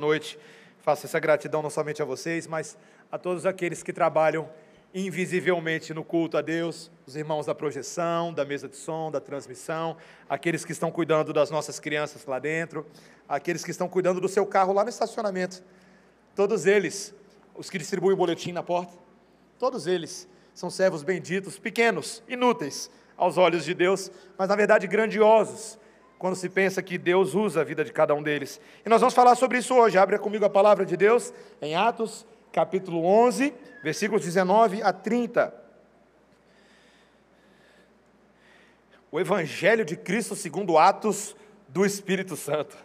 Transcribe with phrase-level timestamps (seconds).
[0.00, 0.38] noite.
[0.78, 2.76] Faço essa gratidão não somente a vocês, mas
[3.12, 4.48] a todos aqueles que trabalham
[4.92, 9.96] invisivelmente no culto a Deus, os irmãos da projeção, da mesa de som, da transmissão,
[10.28, 12.84] aqueles que estão cuidando das nossas crianças lá dentro,
[13.28, 15.62] aqueles que estão cuidando do seu carro lá no estacionamento.
[16.34, 17.14] Todos eles,
[17.54, 18.92] os que distribuem o boletim na porta,
[19.58, 25.78] todos eles são servos benditos, pequenos, inúteis aos olhos de Deus, mas na verdade grandiosos
[26.20, 28.60] quando se pensa que Deus usa a vida de cada um deles.
[28.84, 29.96] E nós vamos falar sobre isso hoje.
[29.96, 31.32] Abra comigo a palavra de Deus
[31.62, 35.54] em Atos, capítulo 11, versículos 19 a 30.
[39.10, 41.34] O Evangelho de Cristo segundo Atos
[41.66, 42.76] do Espírito Santo.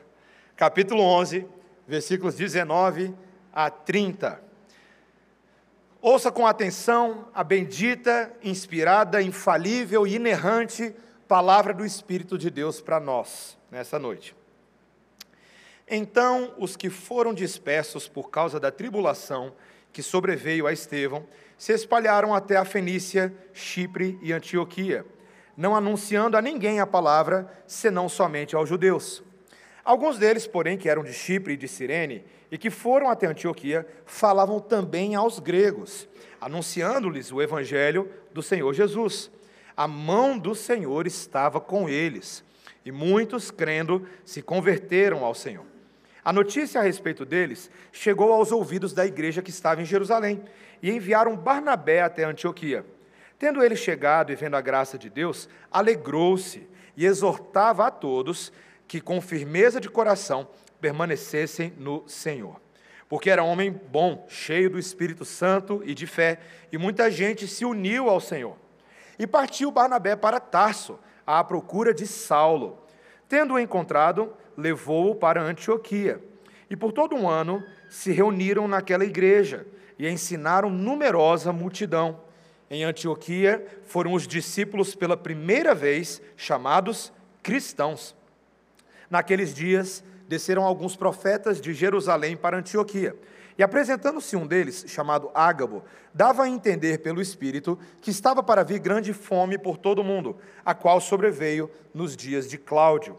[0.56, 1.46] Capítulo 11,
[1.86, 3.14] versículos 19
[3.52, 4.42] a 30.
[6.02, 10.96] Ouça com atenção a bendita, inspirada, infalível e inerrante
[11.28, 14.36] palavra do Espírito de Deus para nós nessa noite.
[15.88, 19.54] Então, os que foram dispersos por causa da tribulação
[19.92, 21.26] que sobreveio a Estevão
[21.58, 25.06] se espalharam até a Fenícia, Chipre e Antioquia,
[25.56, 29.24] não anunciando a ninguém a palavra, senão somente aos judeus.
[29.84, 33.88] Alguns deles, porém, que eram de Chipre e de Cirene, e que foram até Antioquia,
[34.06, 36.08] falavam também aos gregos,
[36.42, 39.32] anunciando-lhes o evangelho do Senhor Jesus
[39.76, 42.44] a mão do Senhor estava com eles,
[42.86, 45.66] e muitos, crendo, se converteram ao Senhor.
[46.24, 50.44] A notícia a respeito deles chegou aos ouvidos da igreja que estava em Jerusalém,
[50.82, 52.86] e enviaram Barnabé até Antioquia.
[53.38, 58.52] Tendo ele chegado e vendo a graça de Deus, alegrou-se e exortava a todos
[58.88, 60.48] que, com firmeza de coração,
[60.80, 62.62] permanecessem no Senhor.
[63.10, 66.40] Porque era homem bom, cheio do Espírito Santo e de fé,
[66.72, 68.58] e muita gente se uniu ao Senhor.
[69.18, 72.78] E partiu Barnabé para Tarso, à procura de Saulo.
[73.28, 76.22] Tendo-o encontrado, levou-o para Antioquia.
[76.70, 79.66] E por todo um ano se reuniram naquela igreja
[79.98, 82.22] e ensinaram numerosa multidão.
[82.70, 88.16] Em Antioquia foram os discípulos pela primeira vez chamados cristãos.
[89.10, 93.16] Naqueles dias desceram alguns profetas de Jerusalém para Antioquia
[93.58, 95.84] e apresentando-se um deles, chamado Ágabo,
[96.14, 100.38] dava a entender pelo Espírito que estava para vir grande fome por todo o mundo,
[100.66, 103.18] a qual sobreveio nos dias de Cláudio.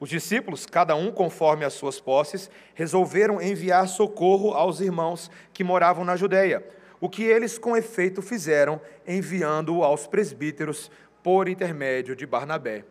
[0.00, 6.04] Os discípulos, cada um conforme as suas posses, resolveram enviar socorro aos irmãos que moravam
[6.04, 6.64] na Judéia,
[7.00, 10.90] o que eles com efeito fizeram, enviando-o aos presbíteros
[11.22, 12.84] por intermédio de Barnabé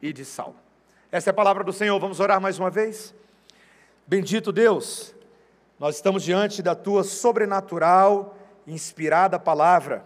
[0.00, 0.56] e de Saulo.
[1.10, 1.98] Essa é a palavra do Senhor.
[2.00, 3.14] Vamos orar mais uma vez?
[4.06, 5.14] Bendito Deus,
[5.78, 8.36] nós estamos diante da tua sobrenatural,
[8.66, 10.04] inspirada palavra.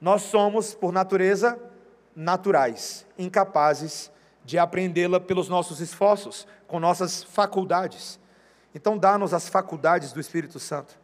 [0.00, 1.58] Nós somos, por natureza,
[2.14, 4.10] naturais, incapazes
[4.44, 8.18] de aprendê-la pelos nossos esforços, com nossas faculdades.
[8.74, 10.98] Então, dá-nos as faculdades do Espírito Santo,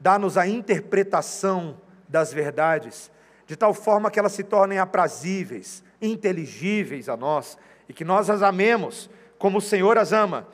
[0.00, 1.76] dá-nos a interpretação
[2.08, 3.10] das verdades,
[3.46, 7.56] de tal forma que elas se tornem aprazíveis, inteligíveis a nós,
[7.88, 10.46] e que nós as amemos como o Senhor as ama,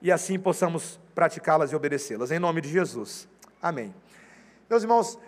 [0.00, 2.30] e assim possamos praticá-las e obedecê-las.
[2.30, 3.26] Em nome de Jesus.
[3.60, 3.92] Amém.
[4.70, 5.18] Meus irmãos,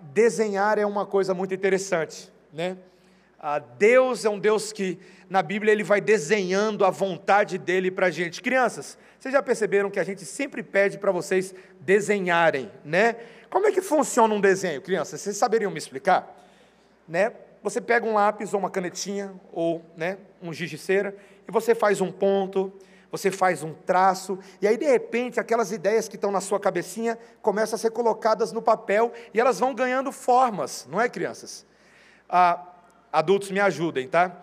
[0.00, 2.78] desenhar é uma coisa muito interessante, né?
[3.76, 8.10] Deus é um Deus que na Bíblia ele vai desenhando a vontade dele para a
[8.10, 8.40] gente.
[8.40, 13.16] Crianças, vocês já perceberam que a gente sempre pede para vocês desenharem, né?
[13.50, 15.20] Como é que funciona um desenho, crianças?
[15.20, 16.34] Vocês saberiam me explicar?
[17.06, 17.34] Né?
[17.62, 21.14] Você pega um lápis ou uma canetinha ou né, um giz de cera
[21.46, 22.72] e você faz um ponto,
[23.10, 27.18] você faz um traço, e aí de repente aquelas ideias que estão na sua cabecinha
[27.40, 31.66] começam a ser colocadas no papel e elas vão ganhando formas, não é, crianças?
[32.28, 32.62] Ah,
[33.12, 34.36] adultos me ajudem, tá?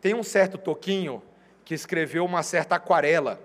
[0.00, 1.22] Tem um certo Toquinho
[1.64, 3.40] que escreveu uma certa aquarela,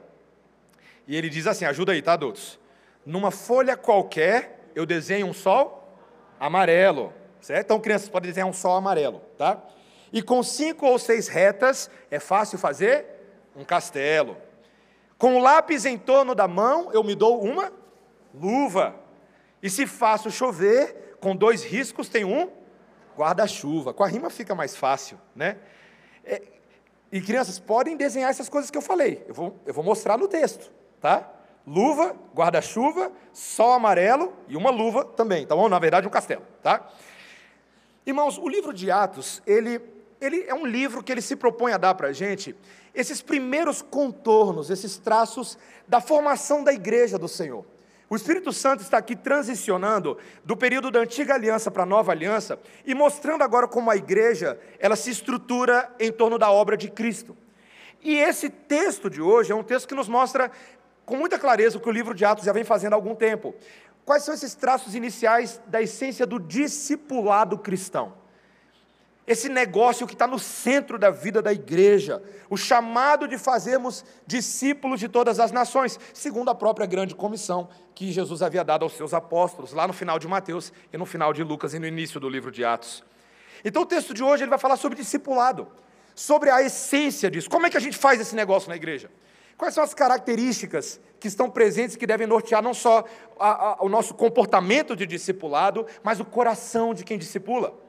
[1.07, 2.59] e ele diz assim: ajuda aí, tá, adultos?
[3.05, 5.97] Numa folha qualquer, eu desenho um sol
[6.39, 7.65] amarelo, certo?
[7.65, 9.63] Então, crianças podem desenhar um sol amarelo, tá?
[10.11, 13.05] E com cinco ou seis retas, é fácil fazer
[13.55, 14.35] um castelo.
[15.17, 17.71] Com o lápis em torno da mão, eu me dou uma
[18.33, 18.95] luva.
[19.61, 22.49] E se faço chover, com dois riscos tem um
[23.17, 23.93] guarda-chuva.
[23.93, 25.57] Com a rima fica mais fácil, né?
[26.23, 26.41] É,
[27.11, 29.25] e crianças, podem desenhar essas coisas que eu falei.
[29.27, 30.71] Eu vou, eu vou mostrar no texto,
[31.01, 31.27] tá?
[31.65, 35.67] Luva, guarda-chuva, sol amarelo e uma luva também, tá bom?
[35.67, 36.87] Na verdade, um castelo, tá?
[38.05, 39.79] Irmãos, o livro de Atos, ele,
[40.19, 42.55] ele é um livro que ele se propõe a dar para a gente
[42.93, 47.63] esses primeiros contornos, esses traços da formação da igreja do Senhor.
[48.09, 52.57] O Espírito Santo está aqui transicionando do período da antiga aliança para a nova aliança
[52.85, 57.35] e mostrando agora como a igreja, ela se estrutura em torno da obra de Cristo.
[58.01, 60.49] E esse texto de hoje é um texto que nos mostra
[61.05, 63.53] com muita clareza o que o livro de Atos já vem fazendo há algum tempo.
[64.05, 68.13] Quais são esses traços iniciais da essência do discipulado cristão?
[69.27, 75.01] Esse negócio que está no centro da vida da igreja, o chamado de fazermos discípulos
[75.01, 79.13] de todas as nações, segundo a própria grande comissão que Jesus havia dado aos seus
[79.13, 82.29] apóstolos, lá no final de Mateus e no final de Lucas e no início do
[82.29, 83.03] livro de Atos.
[83.65, 85.67] Então o texto de hoje ele vai falar sobre discipulado,
[86.15, 87.49] sobre a essência disso.
[87.49, 89.11] Como é que a gente faz esse negócio na igreja?
[89.57, 93.03] Quais são as características que estão presentes que devem nortear não só
[93.37, 97.86] a, a, o nosso comportamento de discipulado, mas o coração de quem discipula?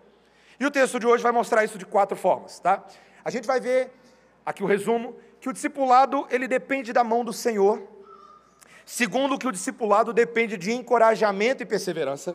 [0.61, 2.85] E o texto de hoje vai mostrar isso de quatro formas, tá?
[3.25, 3.91] A gente vai ver
[4.45, 7.81] aqui o resumo que o discipulado ele depende da mão do Senhor.
[8.85, 12.35] Segundo, que o discipulado depende de encorajamento e perseverança.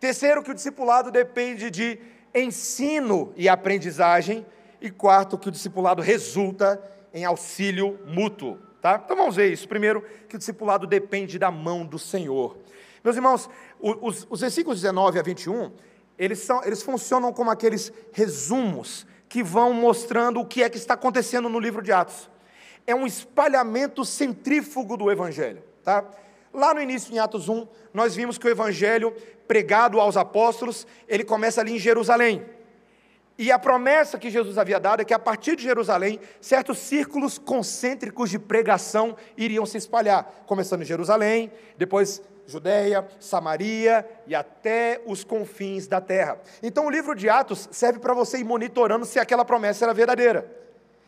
[0.00, 1.98] Terceiro, que o discipulado depende de
[2.34, 4.46] ensino e aprendizagem.
[4.80, 6.80] E quarto, que o discipulado resulta
[7.12, 8.58] em auxílio mútuo.
[8.80, 9.02] Tá?
[9.04, 9.68] Então vamos ver isso.
[9.68, 12.56] Primeiro, que o discipulado depende da mão do Senhor.
[13.02, 13.50] Meus irmãos,
[13.80, 15.72] os, os versículos 19 a 21,
[16.18, 20.94] eles, são, eles funcionam como aqueles resumos que vão mostrando o que é que está
[20.94, 22.28] acontecendo no livro de Atos.
[22.86, 25.62] É um espalhamento centrífugo do Evangelho.
[25.84, 26.04] Tá?
[26.52, 29.14] Lá no início, em Atos 1, nós vimos que o Evangelho
[29.46, 32.44] pregado aos apóstolos, ele começa ali em Jerusalém.
[33.38, 37.38] E a promessa que Jesus havia dado é que a partir de Jerusalém, certos círculos
[37.38, 45.22] concêntricos de pregação iriam se espalhar, começando em Jerusalém, depois Judéia, Samaria e até os
[45.22, 46.40] confins da terra.
[46.62, 50.50] Então o livro de Atos serve para você ir monitorando se aquela promessa era verdadeira.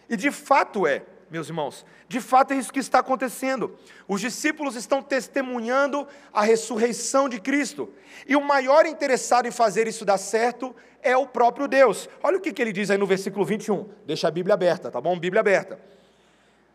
[0.07, 1.87] E de fato é meus irmãos.
[2.07, 3.75] De fato é isso que está acontecendo.
[4.07, 7.89] Os discípulos estão testemunhando a ressurreição de Cristo.
[8.29, 12.07] E o maior interessado em fazer isso dar certo é o próprio Deus.
[12.23, 13.89] Olha o que, que ele diz aí no versículo 21.
[14.05, 15.19] Deixa a Bíblia aberta, tá bom?
[15.19, 15.81] Bíblia aberta.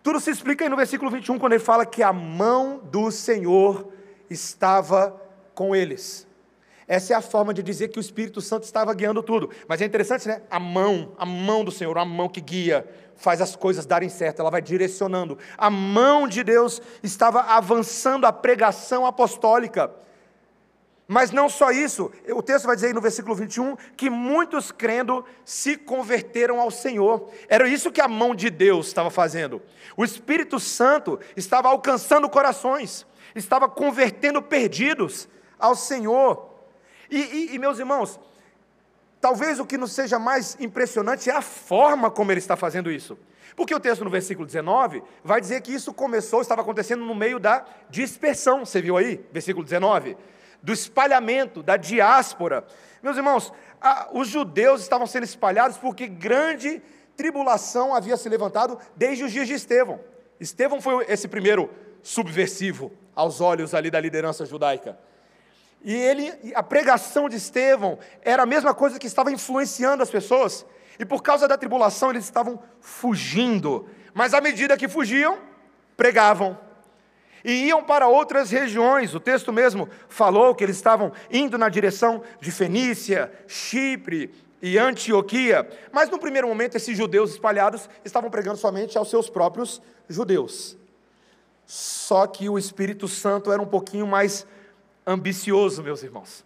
[0.01, 3.91] Tudo se explica aí no versículo 21, quando ele fala que a mão do Senhor
[4.29, 5.19] estava
[5.53, 6.27] com eles.
[6.87, 9.49] Essa é a forma de dizer que o Espírito Santo estava guiando tudo.
[9.67, 10.41] Mas é interessante, né?
[10.51, 14.39] A mão, a mão do Senhor, a mão que guia, faz as coisas darem certo,
[14.39, 15.37] ela vai direcionando.
[15.57, 19.91] A mão de Deus estava avançando a pregação apostólica.
[21.07, 25.23] Mas não só isso, o texto vai dizer aí no versículo 21 que muitos crendo
[25.43, 27.29] se converteram ao Senhor.
[27.47, 29.61] Era isso que a mão de Deus estava fazendo.
[29.95, 33.05] O Espírito Santo estava alcançando corações,
[33.35, 35.27] estava convertendo perdidos
[35.59, 36.49] ao Senhor.
[37.09, 38.19] E, e, e meus irmãos,
[39.25, 43.17] Talvez o que nos seja mais impressionante é a forma como ele está fazendo isso.
[43.55, 47.39] Porque o texto no versículo 19 vai dizer que isso começou, estava acontecendo no meio
[47.39, 49.25] da dispersão, você viu aí?
[49.31, 50.15] Versículo 19.
[50.61, 52.67] Do espalhamento, da diáspora.
[53.01, 53.51] Meus irmãos,
[53.81, 56.79] a, os judeus estavam sendo espalhados porque grande
[57.17, 59.99] tribulação havia se levantado desde os dias de Estevão.
[60.39, 61.67] Estevão foi esse primeiro
[62.03, 64.97] subversivo aos olhos ali da liderança judaica.
[65.83, 70.65] E ele, a pregação de Estevão era a mesma coisa que estava influenciando as pessoas.
[70.97, 73.87] E por causa da tribulação eles estavam fugindo.
[74.13, 75.37] Mas à medida que fugiam,
[75.95, 76.57] pregavam.
[77.43, 79.13] E iam para outras regiões.
[79.13, 85.69] O texto mesmo falou que eles estavam indo na direção de Fenícia, Chipre e Antioquia.
[85.91, 89.79] Mas no primeiro momento, esses judeus espalhados estavam pregando somente aos seus próprios
[90.09, 90.75] judeus.
[91.65, 94.45] Só que o Espírito Santo era um pouquinho mais
[95.05, 96.45] ambicioso, meus irmãos.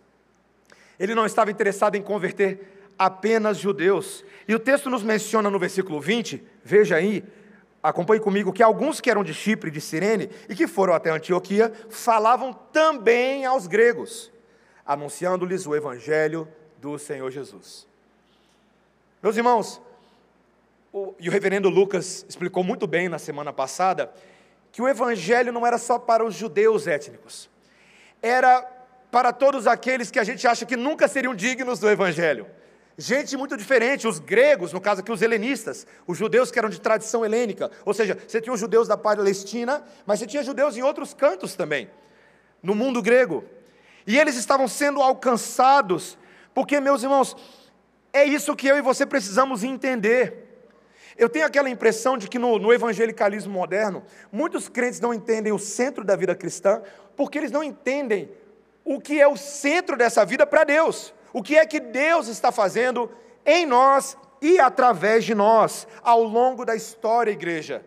[1.00, 4.24] Ele não estava interessado em converter apenas judeus.
[4.48, 7.24] E o texto nos menciona no versículo 20, veja aí,
[7.82, 11.72] acompanhe comigo, que alguns que eram de Chipre de Cirene e que foram até Antioquia
[11.90, 14.30] falavam também aos gregos,
[14.86, 17.88] anunciando-lhes o evangelho do Senhor Jesus.
[19.24, 19.82] Meus irmãos,
[20.92, 24.12] o, e o reverendo Lucas explicou muito bem na semana passada
[24.72, 27.50] que o evangelho não era só para os judeus étnicos
[28.22, 28.62] era
[29.12, 32.48] para todos aqueles que a gente acha que nunca seriam dignos do Evangelho.
[32.98, 36.82] Gente muito diferente, os gregos, no caso aqui os helenistas, os judeus que eram de
[36.82, 40.82] tradição helênica, ou seja, você tinha os judeus da Palestina, mas você tinha judeus em
[40.82, 41.90] outros cantos também,
[42.62, 43.46] no mundo grego.
[44.06, 46.18] E eles estavam sendo alcançados,
[46.54, 47.38] porque, meus irmãos,
[48.12, 50.49] é isso que eu e você precisamos entender.
[51.20, 55.60] Eu tenho aquela impressão de que no, no, evangelicalismo moderno, muitos crentes não entendem o
[55.60, 56.82] centro da vida cristã,
[57.14, 58.32] porque eles não entendem
[58.86, 61.14] o que é o centro dessa vida para Deus.
[61.34, 63.12] O que é que Deus está fazendo
[63.46, 67.84] em nós e através de nós, ao longo da história, igreja.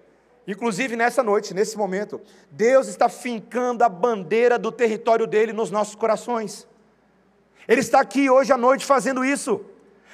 [0.47, 2.21] Inclusive nessa noite, nesse momento,
[2.51, 6.69] Deus está fincando a bandeira do território dele nos nossos corações.
[7.67, 9.65] Ele está aqui hoje à noite fazendo isso,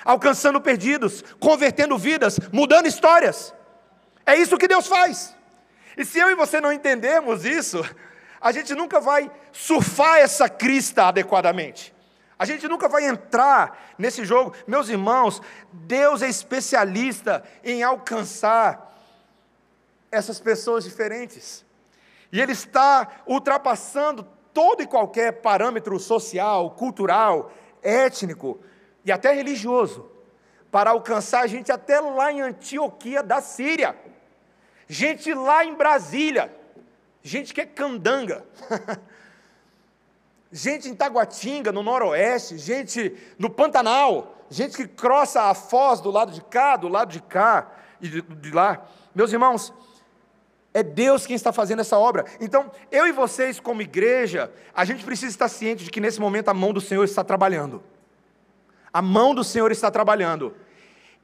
[0.05, 3.55] alcançando perdidos, convertendo vidas, mudando histórias.
[4.25, 5.35] É isso que Deus faz.
[5.97, 7.85] E se eu e você não entendermos isso,
[8.41, 11.95] a gente nunca vai surfar essa crista adequadamente.
[12.39, 14.55] A gente nunca vai entrar nesse jogo.
[14.67, 18.97] Meus irmãos, Deus é especialista em alcançar
[20.11, 21.65] essas pessoas diferentes.
[22.31, 24.23] E Ele está ultrapassando
[24.55, 27.53] todo e qualquer parâmetro social, cultural,
[27.83, 28.61] étnico
[29.05, 30.11] e até religioso,
[30.71, 33.97] para alcançar gente até lá em Antioquia da Síria,
[34.87, 36.55] gente lá em Brasília,
[37.23, 38.45] gente que é candanga.
[40.51, 46.33] gente em Taguatinga, no Noroeste, gente no Pantanal, gente que crossa a foz do lado
[46.33, 48.87] de cá, do lado de cá e de, de lá.
[49.15, 49.73] Meus irmãos,
[50.73, 52.25] é Deus quem está fazendo essa obra.
[52.41, 56.49] Então, eu e vocês, como igreja, a gente precisa estar ciente de que nesse momento
[56.49, 57.83] a mão do Senhor está trabalhando.
[58.93, 60.55] A mão do Senhor está trabalhando.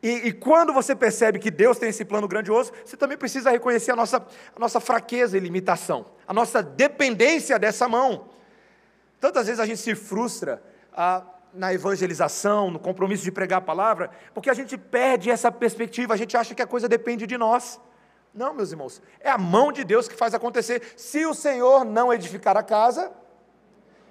[0.02, 3.90] E, e, quando você percebe que Deus tem esse plano grandioso, você também precisa reconhecer
[3.90, 4.18] a nossa,
[4.54, 8.28] a nossa fraqueza e limitação, a nossa dependência dessa mão.
[9.18, 11.22] Tantas vezes a gente se frustra ah,
[11.54, 16.18] na evangelização, no compromisso de pregar a palavra, porque a gente perde essa perspectiva, a
[16.18, 17.80] gente acha que a coisa depende de nós.
[18.34, 20.82] Não, meus irmãos, é a mão de Deus que faz acontecer.
[20.96, 23.10] Se o Senhor não edificar a casa,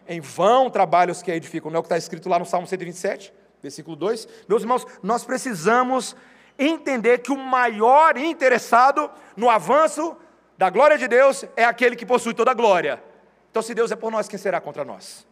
[0.07, 2.65] em vão trabalhos que a edificam, não é o que está escrito lá no Salmo
[2.65, 3.31] 127,
[3.63, 4.27] versículo 2.
[4.47, 6.15] Meus irmãos, nós precisamos
[6.59, 10.15] entender que o maior interessado no avanço
[10.57, 13.01] da glória de Deus é aquele que possui toda a glória.
[13.49, 15.25] Então, se Deus é por nós, quem será contra nós?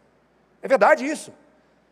[0.62, 1.32] É verdade isso.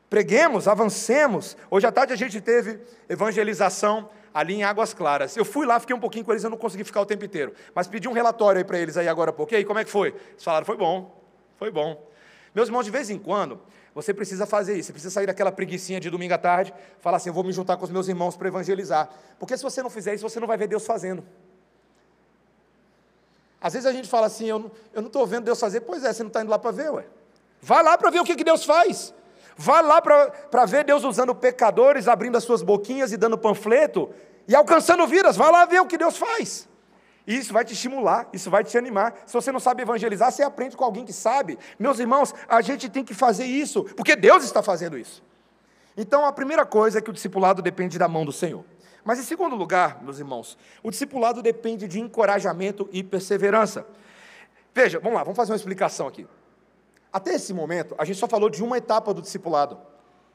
[0.08, 1.56] Preguemos, avancemos.
[1.70, 5.36] Hoje à tarde a gente teve evangelização ali em Águas Claras.
[5.36, 7.52] Eu fui lá, fiquei um pouquinho com eles, eu não consegui ficar o tempo inteiro.
[7.74, 9.52] Mas pedi um relatório aí para eles aí agora há pouco.
[9.52, 10.08] E aí, como é que foi?
[10.08, 11.22] Eles falaram, foi bom,
[11.56, 12.08] foi bom.
[12.54, 13.60] Meus irmãos, de vez em quando,
[13.94, 14.86] você precisa fazer isso.
[14.86, 17.76] Você precisa sair daquela preguiçinha de domingo à tarde, falar assim, eu vou me juntar
[17.76, 19.08] com os meus irmãos para evangelizar.
[19.38, 21.24] Porque se você não fizer isso, você não vai ver Deus fazendo.
[23.60, 25.80] Às vezes a gente fala assim, eu não estou vendo Deus fazer.
[25.82, 27.06] Pois é, você não está indo lá para ver, ué.
[27.60, 29.12] Vai lá para ver o que, que Deus faz.
[29.56, 34.08] Vai lá para ver Deus usando pecadores, abrindo as suas boquinhas e dando panfleto
[34.48, 35.36] e alcançando vidas.
[35.36, 36.66] Vai lá ver o que Deus faz.
[37.30, 39.22] Isso vai te estimular, isso vai te animar.
[39.24, 41.56] Se você não sabe evangelizar, você aprende com alguém que sabe.
[41.78, 45.22] Meus irmãos, a gente tem que fazer isso, porque Deus está fazendo isso.
[45.96, 48.64] Então, a primeira coisa é que o discipulado depende da mão do Senhor.
[49.04, 53.86] Mas em segundo lugar, meus irmãos, o discipulado depende de encorajamento e perseverança.
[54.74, 56.26] Veja, vamos lá, vamos fazer uma explicação aqui.
[57.12, 59.78] Até esse momento, a gente só falou de uma etapa do discipulado,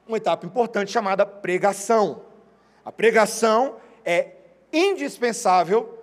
[0.07, 2.21] uma etapa importante chamada pregação.
[2.85, 3.75] A pregação
[4.05, 4.31] é
[4.71, 5.94] indispensável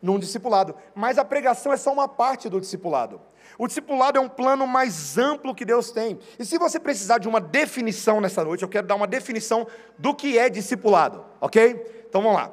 [0.00, 3.20] num discipulado, mas a pregação é só uma parte do discipulado.
[3.58, 6.18] O discipulado é um plano mais amplo que Deus tem.
[6.38, 9.66] E se você precisar de uma definição nessa noite, eu quero dar uma definição
[9.98, 12.04] do que é discipulado, ok?
[12.08, 12.52] Então vamos lá.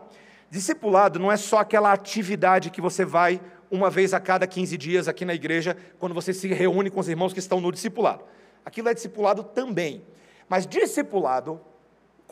[0.49, 5.07] Discipulado não é só aquela atividade que você vai uma vez a cada 15 dias
[5.07, 8.23] aqui na igreja, quando você se reúne com os irmãos que estão no discipulado.
[8.63, 10.05] Aquilo é discipulado também.
[10.47, 11.59] Mas discipulado,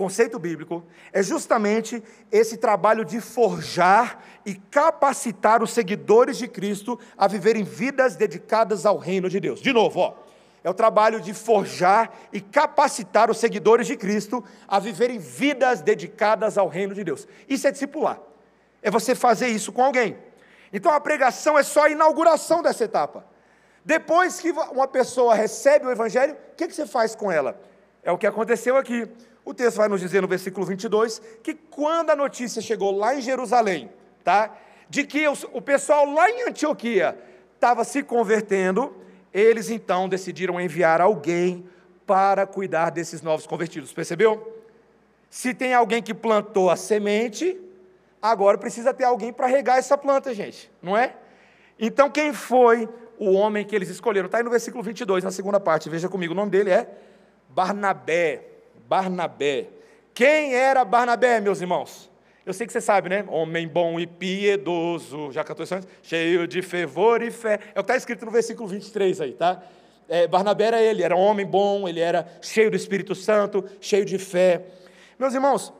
[0.01, 7.27] conceito bíblico, é justamente esse trabalho de forjar e capacitar os seguidores de Cristo a
[7.27, 9.61] viverem vidas dedicadas ao reino de Deus.
[9.61, 10.31] De novo, ó
[10.63, 16.55] é o trabalho de forjar e capacitar os seguidores de Cristo a viverem vidas dedicadas
[16.55, 17.27] ao reino de Deus.
[17.49, 18.19] Isso é discipular.
[18.79, 20.17] É você fazer isso com alguém.
[20.71, 23.25] Então a pregação é só a inauguração dessa etapa.
[23.83, 27.59] Depois que uma pessoa recebe o evangelho, o que, você faz com ela?
[28.03, 29.09] É o que aconteceu aqui.
[29.43, 33.21] O texto vai nos dizer no versículo 22 que quando a notícia chegou lá em
[33.21, 33.91] Jerusalém,
[34.23, 34.55] tá?
[34.89, 37.17] De que o pessoal lá em Antioquia
[37.55, 38.95] estava se convertendo,
[39.33, 41.65] eles então decidiram enviar alguém
[42.05, 43.93] para cuidar desses novos convertidos.
[43.93, 44.61] Percebeu?
[45.29, 47.57] Se tem alguém que plantou a semente,
[48.21, 51.15] agora precisa ter alguém para regar essa planta, gente, não é?
[51.79, 54.25] Então, quem foi o homem que eles escolheram?
[54.25, 56.87] Está aí no versículo 22, na segunda parte, veja comigo, o nome dele é
[57.49, 58.50] Barnabé.
[58.91, 59.69] Barnabé.
[60.13, 62.11] Quem era Barnabé, meus irmãos?
[62.45, 63.23] Eu sei que você sabe, né?
[63.29, 65.87] Homem bom e piedoso, já cantou isso antes?
[66.03, 67.57] Cheio de fervor e fé.
[67.73, 69.63] É o que está escrito no versículo 23 aí, tá?
[70.09, 74.03] É, Barnabé era ele, era um homem bom, ele era cheio do Espírito Santo, cheio
[74.03, 74.65] de fé.
[75.17, 75.71] Meus irmãos,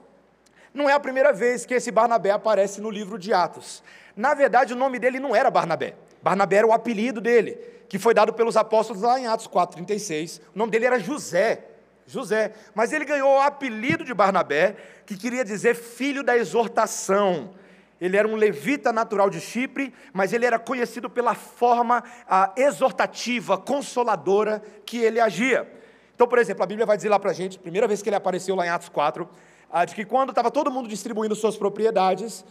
[0.74, 3.84] não é a primeira vez que esse Barnabé aparece no livro de Atos.
[4.16, 5.96] Na verdade, o nome dele não era Barnabé.
[6.24, 7.58] Barnabé era o apelido dele,
[7.90, 10.40] que foi dado pelos apóstolos lá em Atos 4,36.
[10.56, 11.71] O nome dele era José.
[12.12, 12.54] José.
[12.74, 14.76] Mas ele ganhou o apelido de Barnabé,
[15.06, 17.52] que queria dizer filho da exortação.
[18.00, 23.58] Ele era um levita natural de Chipre, mas ele era conhecido pela forma ah, exortativa,
[23.58, 25.72] consoladora que ele agia.
[26.16, 28.16] Então, por exemplo, a Bíblia vai dizer lá para a gente, primeira vez que ele
[28.16, 29.30] apareceu lá em Atos 4,
[29.72, 32.44] ah, de que quando estava todo mundo distribuindo suas propriedades,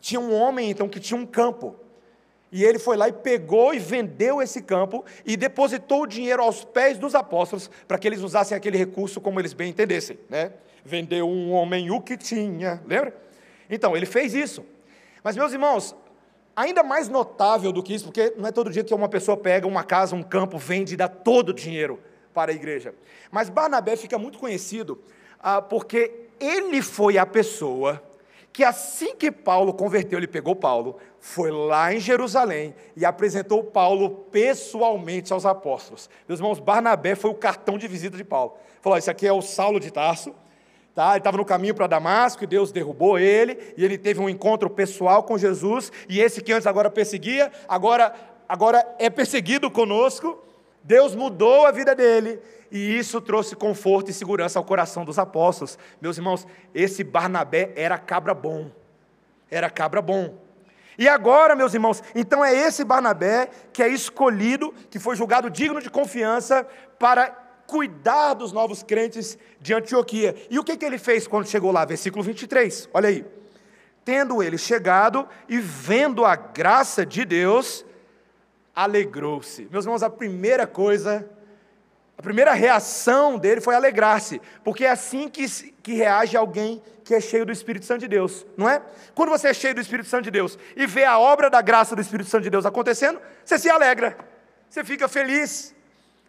[0.00, 1.76] tinha um homem então que tinha um campo.
[2.50, 6.64] E ele foi lá e pegou e vendeu esse campo e depositou o dinheiro aos
[6.64, 10.18] pés dos apóstolos para que eles usassem aquele recurso como eles bem entendessem.
[10.28, 10.52] Né?
[10.84, 13.14] Vendeu um homem o que tinha, lembra?
[13.68, 14.64] Então, ele fez isso.
[15.24, 15.94] Mas, meus irmãos,
[16.54, 19.66] ainda mais notável do que isso, porque não é todo dia que uma pessoa pega
[19.66, 22.00] uma casa, um campo, vende e dá todo o dinheiro
[22.32, 22.94] para a igreja.
[23.30, 25.02] Mas Barnabé fica muito conhecido
[25.40, 28.02] ah, porque ele foi a pessoa
[28.52, 34.08] que assim que Paulo converteu, ele pegou Paulo, foi lá em Jerusalém e apresentou Paulo
[34.30, 36.08] pessoalmente aos apóstolos.
[36.28, 38.54] Meus irmãos, Barnabé foi o cartão de visita de Paulo.
[38.80, 40.32] Falou: Esse aqui é o Saulo de Tarso.
[40.94, 41.10] Tá?
[41.10, 44.70] Ele estava no caminho para Damasco e Deus derrubou ele, e ele teve um encontro
[44.70, 48.14] pessoal com Jesus, e esse que antes agora perseguia, agora,
[48.48, 50.40] agora é perseguido conosco.
[50.84, 52.38] Deus mudou a vida dele,
[52.70, 55.76] e isso trouxe conforto e segurança ao coração dos apóstolos.
[56.00, 58.70] Meus irmãos, esse Barnabé era cabra bom.
[59.50, 60.45] Era cabra bom.
[60.98, 65.80] E agora, meus irmãos, então é esse Barnabé que é escolhido, que foi julgado digno
[65.80, 66.66] de confiança
[66.98, 67.30] para
[67.66, 70.34] cuidar dos novos crentes de Antioquia.
[70.48, 71.84] E o que, que ele fez quando chegou lá?
[71.84, 73.24] Versículo 23, olha aí.
[74.04, 77.84] Tendo ele chegado e vendo a graça de Deus,
[78.74, 79.68] alegrou-se.
[79.70, 81.28] Meus irmãos, a primeira coisa
[82.18, 85.46] a primeira reação dele foi alegrar-se, porque é assim que,
[85.82, 88.82] que reage alguém que é cheio do Espírito Santo de Deus, não é?
[89.14, 91.94] Quando você é cheio do Espírito Santo de Deus e vê a obra da graça
[91.94, 94.18] do Espírito Santo de Deus acontecendo, você se alegra,
[94.68, 95.72] você fica feliz.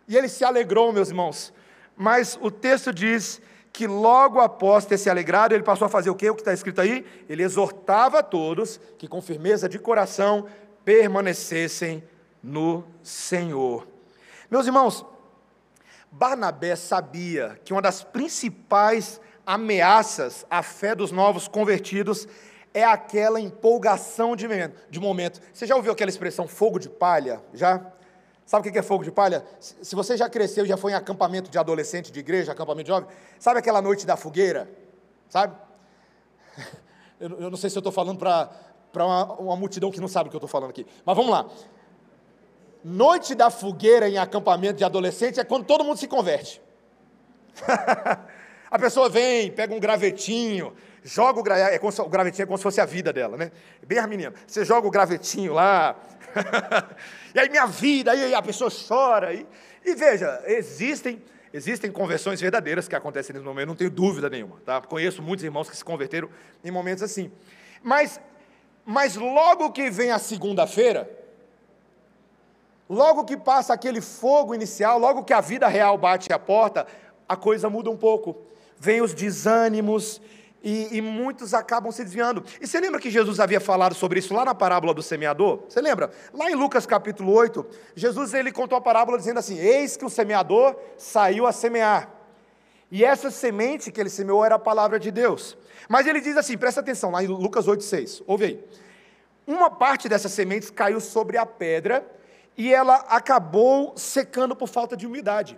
[0.07, 1.51] E ele se alegrou, meus irmãos.
[1.95, 3.41] Mas o texto diz
[3.73, 6.29] que logo após ter se alegrado, ele passou a fazer o que?
[6.29, 7.03] O que está escrito aí?
[7.27, 10.45] Ele exortava a todos que com firmeza de coração
[10.85, 12.03] permanecessem
[12.43, 13.87] no Senhor.
[14.47, 15.03] Meus irmãos,
[16.11, 22.27] Barnabé sabia que uma das principais ameaças à fé dos novos convertidos
[22.73, 25.39] é aquela empolgação de momento.
[25.53, 27.41] Você já ouviu aquela expressão fogo de palha?
[27.53, 27.81] Já?
[28.45, 29.45] Sabe o que é fogo de palha?
[29.59, 33.09] Se você já cresceu, já foi em acampamento de adolescente de igreja, acampamento de jovem,
[33.39, 34.69] sabe aquela noite da fogueira?
[35.29, 35.55] Sabe?
[37.19, 38.51] Eu, não sei se eu estou falando para
[38.93, 40.85] uma, uma multidão que não sabe o que eu estou falando aqui.
[41.03, 41.47] Mas vamos lá.
[42.83, 46.61] Noite da fogueira em acampamento de adolescente é quando todo mundo se converte.
[48.69, 52.45] a pessoa vem, pega um gravetinho, joga o gravetinho, é como se, o gravetinho é
[52.45, 53.51] como se fosse a vida dela, né?
[53.85, 54.33] Bem as meninas.
[54.45, 55.95] Você joga o gravetinho lá,
[57.33, 59.33] e aí minha vida, aí a pessoa chora.
[59.33, 59.45] E,
[59.85, 61.21] e veja, existem
[61.53, 64.57] existem conversões verdadeiras que acontecem nesse momento, não tenho dúvida nenhuma.
[64.65, 64.81] Tá?
[64.81, 66.29] Conheço muitos irmãos que se converteram
[66.63, 67.31] em momentos assim.
[67.81, 68.19] Mas,
[68.85, 71.09] mas logo que vem a segunda-feira,
[72.89, 76.87] Logo que passa aquele fogo inicial, logo que a vida real bate a porta,
[77.27, 78.37] a coisa muda um pouco.
[78.79, 80.21] Vem os desânimos
[80.63, 82.43] e, e, muitos acabam se desviando.
[82.59, 85.63] E você lembra que Jesus havia falado sobre isso lá na parábola do semeador?
[85.69, 86.11] Você lembra?
[86.33, 90.09] Lá em Lucas capítulo 8, Jesus ele contou a parábola dizendo assim: Eis que o
[90.09, 92.11] semeador saiu a semear.
[92.91, 95.57] E essa semente que ele semeou era a palavra de Deus.
[95.87, 98.65] Mas ele diz assim: presta atenção, lá em Lucas 8,6, ouve aí.
[99.45, 102.05] Uma parte dessas sementes caiu sobre a pedra
[102.57, 105.57] e ela acabou secando por falta de umidade.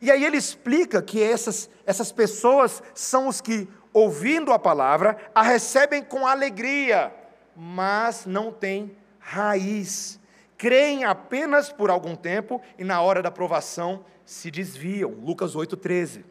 [0.00, 5.42] E aí ele explica que essas, essas pessoas são os que, ouvindo a palavra, a
[5.42, 7.12] recebem com alegria,
[7.54, 10.18] mas não têm raiz.
[10.56, 15.10] Creem apenas por algum tempo e na hora da provação se desviam.
[15.10, 16.24] Lucas 8,13.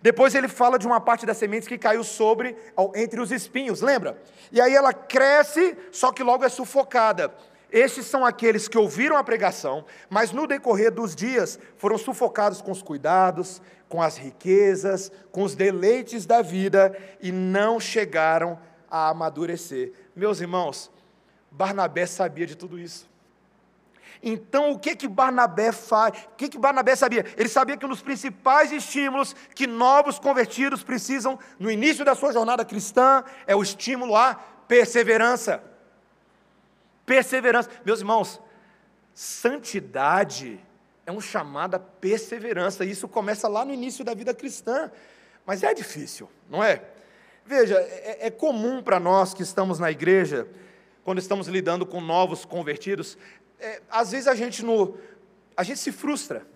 [0.00, 2.56] Depois ele fala de uma parte das sementes que caiu sobre,
[2.94, 4.20] entre os espinhos, lembra?
[4.52, 7.34] E aí ela cresce, só que logo é sufocada.
[7.70, 12.70] Estes são aqueles que ouviram a pregação, mas no decorrer dos dias foram sufocados com
[12.70, 18.58] os cuidados, com as riquezas, com os deleites da vida e não chegaram
[18.90, 19.92] a amadurecer.
[20.16, 20.90] Meus irmãos,
[21.50, 23.08] Barnabé sabia de tudo isso.
[24.22, 26.26] Então, o que que Barnabé faz?
[26.32, 27.24] O que que Barnabé sabia?
[27.36, 32.32] Ele sabia que um dos principais estímulos que novos convertidos precisam no início da sua
[32.32, 34.34] jornada cristã é o estímulo à
[34.66, 35.62] perseverança.
[37.08, 37.70] Perseverança.
[37.86, 38.38] Meus irmãos,
[39.14, 40.60] santidade
[41.06, 42.84] é um chamado à perseverança.
[42.84, 44.92] Isso começa lá no início da vida cristã.
[45.46, 46.82] Mas é difícil, não é?
[47.46, 50.46] Veja, é, é comum para nós que estamos na igreja,
[51.02, 53.16] quando estamos lidando com novos convertidos,
[53.58, 54.98] é, às vezes a gente, no,
[55.56, 56.46] a gente se frustra.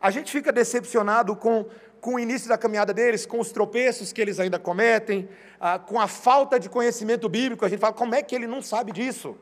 [0.00, 1.66] A gente fica decepcionado com,
[2.00, 5.28] com o início da caminhada deles, com os tropeços que eles ainda cometem,
[5.60, 7.62] ah, com a falta de conhecimento bíblico.
[7.62, 9.36] A gente fala, como é que ele não sabe disso?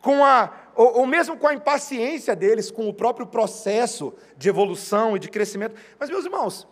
[0.00, 5.16] Com a, ou, ou, mesmo com a impaciência deles, com o próprio processo de evolução
[5.16, 5.74] e de crescimento.
[5.98, 6.66] Mas, meus irmãos,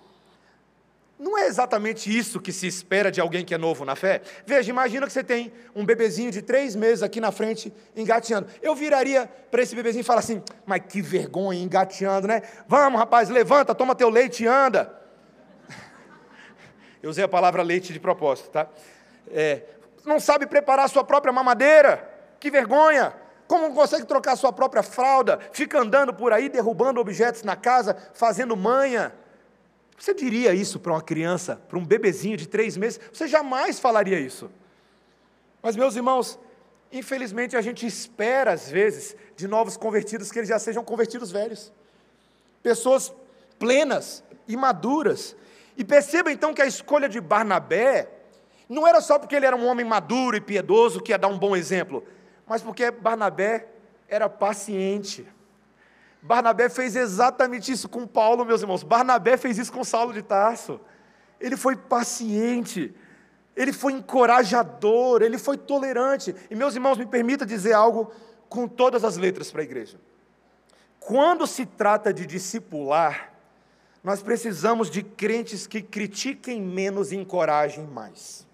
[1.19, 4.21] Não é exatamente isso que se espera de alguém que é novo na fé.
[4.45, 8.49] Veja, imagina que você tem um bebezinho de três meses aqui na frente, engateando.
[8.61, 12.43] Eu viraria para esse bebezinho e falar assim: mas que vergonha, engateando, né?
[12.69, 14.95] Vamos, rapaz, levanta, toma teu leite e anda.
[17.03, 18.69] Eu usei a palavra leite de propósito, tá?
[19.29, 19.63] É,
[20.05, 22.16] não sabe preparar a sua própria mamadeira.
[22.41, 23.15] Que vergonha!
[23.47, 25.39] Como não consegue trocar sua própria fralda?
[25.53, 29.13] Fica andando por aí, derrubando objetos na casa, fazendo manha.
[29.99, 33.01] Você diria isso para uma criança, para um bebezinho de três meses?
[33.13, 34.51] Você jamais falaria isso.
[35.63, 36.39] Mas, meus irmãos,
[36.93, 41.73] infelizmente a gente espera, às vezes, de novos convertidos que eles já sejam convertidos velhos.
[42.63, 43.13] Pessoas
[43.59, 45.37] plenas e maduras.
[45.77, 48.09] E perceba então que a escolha de Barnabé
[48.69, 51.39] não era só porque ele era um homem maduro e piedoso que ia dar um
[51.39, 52.05] bom exemplo,
[52.47, 53.69] mas porque Barnabé
[54.09, 55.27] era paciente.
[56.23, 58.83] Barnabé fez exatamente isso com Paulo, meus irmãos.
[58.83, 60.81] Barnabé fez isso com Saulo de Tarso.
[61.41, 62.95] Ele foi paciente,
[63.55, 66.35] ele foi encorajador, ele foi tolerante.
[66.51, 68.13] E, meus irmãos, me permita dizer algo
[68.49, 69.99] com todas as letras para a igreja.
[70.99, 73.33] Quando se trata de discipular,
[74.03, 78.47] nós precisamos de crentes que critiquem menos e encorajem mais.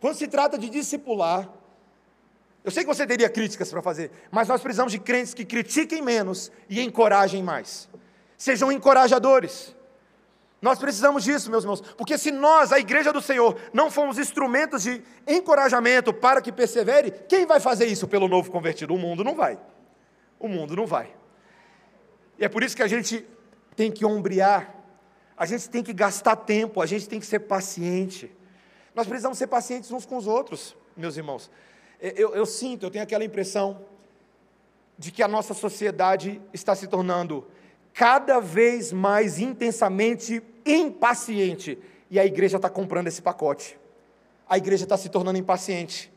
[0.00, 1.50] Quando se trata de discipular,
[2.66, 6.02] eu sei que você teria críticas para fazer, mas nós precisamos de crentes que critiquem
[6.02, 7.88] menos e encorajem mais.
[8.36, 9.72] Sejam encorajadores.
[10.60, 14.82] Nós precisamos disso, meus irmãos, porque se nós, a igreja do Senhor, não formos instrumentos
[14.82, 18.92] de encorajamento para que persevere, quem vai fazer isso pelo novo convertido?
[18.92, 19.60] O mundo não vai.
[20.36, 21.14] O mundo não vai.
[22.36, 23.24] E é por isso que a gente
[23.76, 24.74] tem que ombrear,
[25.36, 28.28] a gente tem que gastar tempo, a gente tem que ser paciente.
[28.92, 31.48] Nós precisamos ser pacientes uns com os outros, meus irmãos.
[32.00, 33.80] É, eu, eu sinto, eu tenho aquela impressão
[34.98, 37.46] de que a nossa sociedade está se tornando
[37.92, 41.78] cada vez mais intensamente impaciente.
[42.10, 43.78] E a igreja está comprando esse pacote.
[44.48, 46.12] A igreja está se tornando impaciente,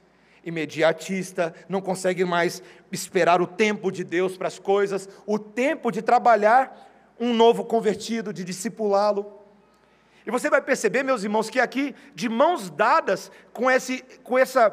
[0.46, 2.62] imediatista, não consegue mais
[2.92, 6.88] esperar o tempo de Deus para as coisas, o tempo de trabalhar
[7.20, 9.40] um novo convertido, de discipulá-lo.
[10.26, 14.70] E você vai perceber, meus irmãos, que aqui, de mãos dadas com, esse, com essa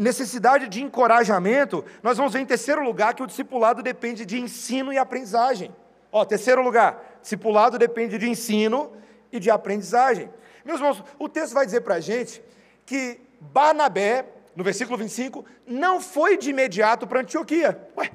[0.00, 4.90] necessidade de encorajamento, nós vamos ver em terceiro lugar que o discipulado depende de ensino
[4.90, 5.76] e aprendizagem.
[6.10, 8.90] Ó, terceiro lugar, discipulado depende de ensino
[9.30, 10.30] e de aprendizagem.
[10.64, 12.42] Meus irmãos, o texto vai dizer para a gente
[12.86, 14.24] que Barnabé,
[14.56, 17.78] no versículo 25, não foi de imediato para Antioquia.
[17.94, 18.10] Ué,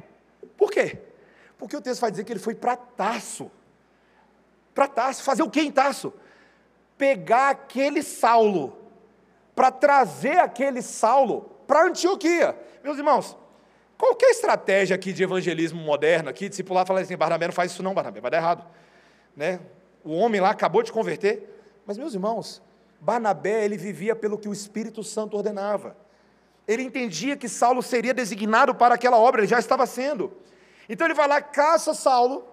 [0.58, 0.98] por quê?
[1.56, 3.52] Porque o texto vai dizer que ele foi para Tarso.
[4.74, 6.12] Para Tarso, fazer o que em Tarso?
[6.98, 8.76] Pegar aquele Saulo,
[9.54, 12.56] para trazer aquele Saulo para Antioquia.
[12.84, 13.38] Meus irmãos,
[13.97, 17.93] qualquer estratégia aqui de evangelismo moderno, aqui, discipular, falar assim, Barnabé não faz isso não,
[17.93, 18.65] Barnabé, vai dar errado.
[19.36, 19.60] Né?
[20.04, 21.51] O homem lá acabou de converter.
[21.86, 22.62] Mas, meus irmãos,
[22.99, 25.95] Barnabé, ele vivia pelo que o Espírito Santo ordenava.
[26.67, 30.32] Ele entendia que Saulo seria designado para aquela obra, ele já estava sendo.
[30.89, 32.47] Então ele vai lá, caça Saulo,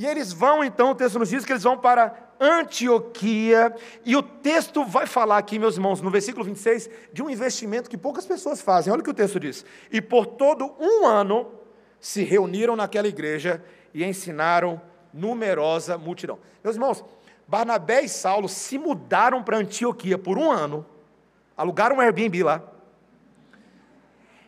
[0.00, 4.22] e eles vão, então, o texto nos diz que eles vão para Antioquia, e o
[4.22, 8.62] texto vai falar aqui, meus irmãos, no versículo 26, de um investimento que poucas pessoas
[8.62, 8.90] fazem.
[8.90, 9.62] Olha o que o texto diz.
[9.92, 11.52] E por todo um ano
[12.00, 14.80] se reuniram naquela igreja e ensinaram
[15.12, 16.38] numerosa multidão.
[16.64, 17.04] Meus irmãos,
[17.46, 20.86] Barnabé e Saulo se mudaram para Antioquia por um ano,
[21.54, 22.62] alugaram um Airbnb lá,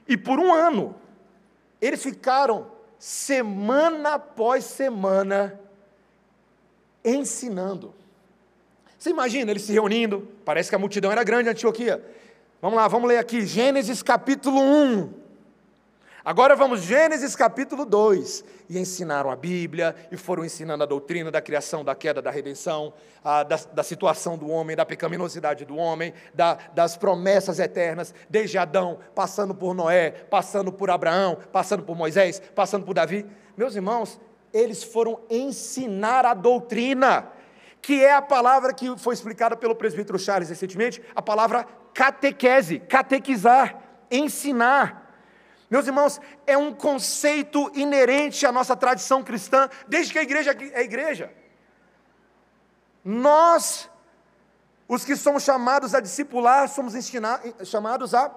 [0.08, 0.96] e por um ano
[1.78, 2.71] eles ficaram
[3.02, 5.58] semana após semana,
[7.04, 7.92] ensinando.
[8.96, 12.00] Você imagina eles se reunindo, parece que a multidão era grande em Antioquia.
[12.60, 15.12] Vamos lá, vamos ler aqui, Gênesis capítulo 1.
[16.24, 18.44] Agora vamos, Gênesis capítulo 2.
[18.72, 22.94] E ensinaram a Bíblia, e foram ensinando a doutrina da criação, da queda, da redenção,
[23.22, 28.56] a, da, da, situação do homem, da pecaminosidade do homem, da, das promessas eternas, desde
[28.56, 33.26] Adão, passando por Noé, passando por Abraão, passando por Moisés, passando por Davi.
[33.58, 34.18] Meus irmãos,
[34.54, 37.28] eles foram ensinar a doutrina,
[37.82, 43.82] que é a palavra que foi explicada pelo presbítero Charles recentemente, a palavra catequese, catequizar,
[44.10, 45.01] ensinar.
[45.72, 50.82] Meus irmãos, é um conceito inerente à nossa tradição cristã, desde que a igreja é
[50.82, 51.32] igreja.
[53.02, 53.88] Nós,
[54.86, 58.30] os que somos chamados a discipular, somos ensinar, chamados a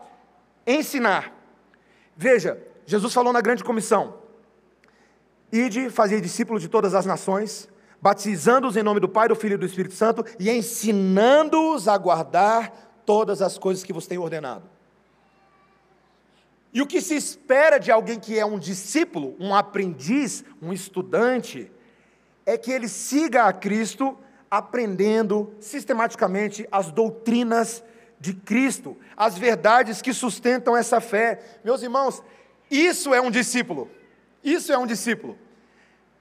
[0.65, 1.33] ensinar.
[2.15, 4.17] Veja, Jesus falou na grande comissão:
[5.51, 7.67] Ide, fazei discípulos de todas as nações,
[8.01, 12.71] batizando-os em nome do Pai, do Filho e do Espírito Santo e ensinando-os a guardar
[13.05, 14.74] todas as coisas que vos tenho ordenado.
[16.75, 21.71] E o que se espera de alguém que é um discípulo, um aprendiz, um estudante,
[22.45, 24.17] é que ele siga a Cristo
[24.51, 27.81] aprendendo sistematicamente as doutrinas
[28.19, 31.39] de Cristo, as verdades que sustentam essa fé.
[31.63, 32.21] Meus irmãos,
[32.69, 33.89] isso é um discípulo.
[34.43, 35.37] Isso é um discípulo.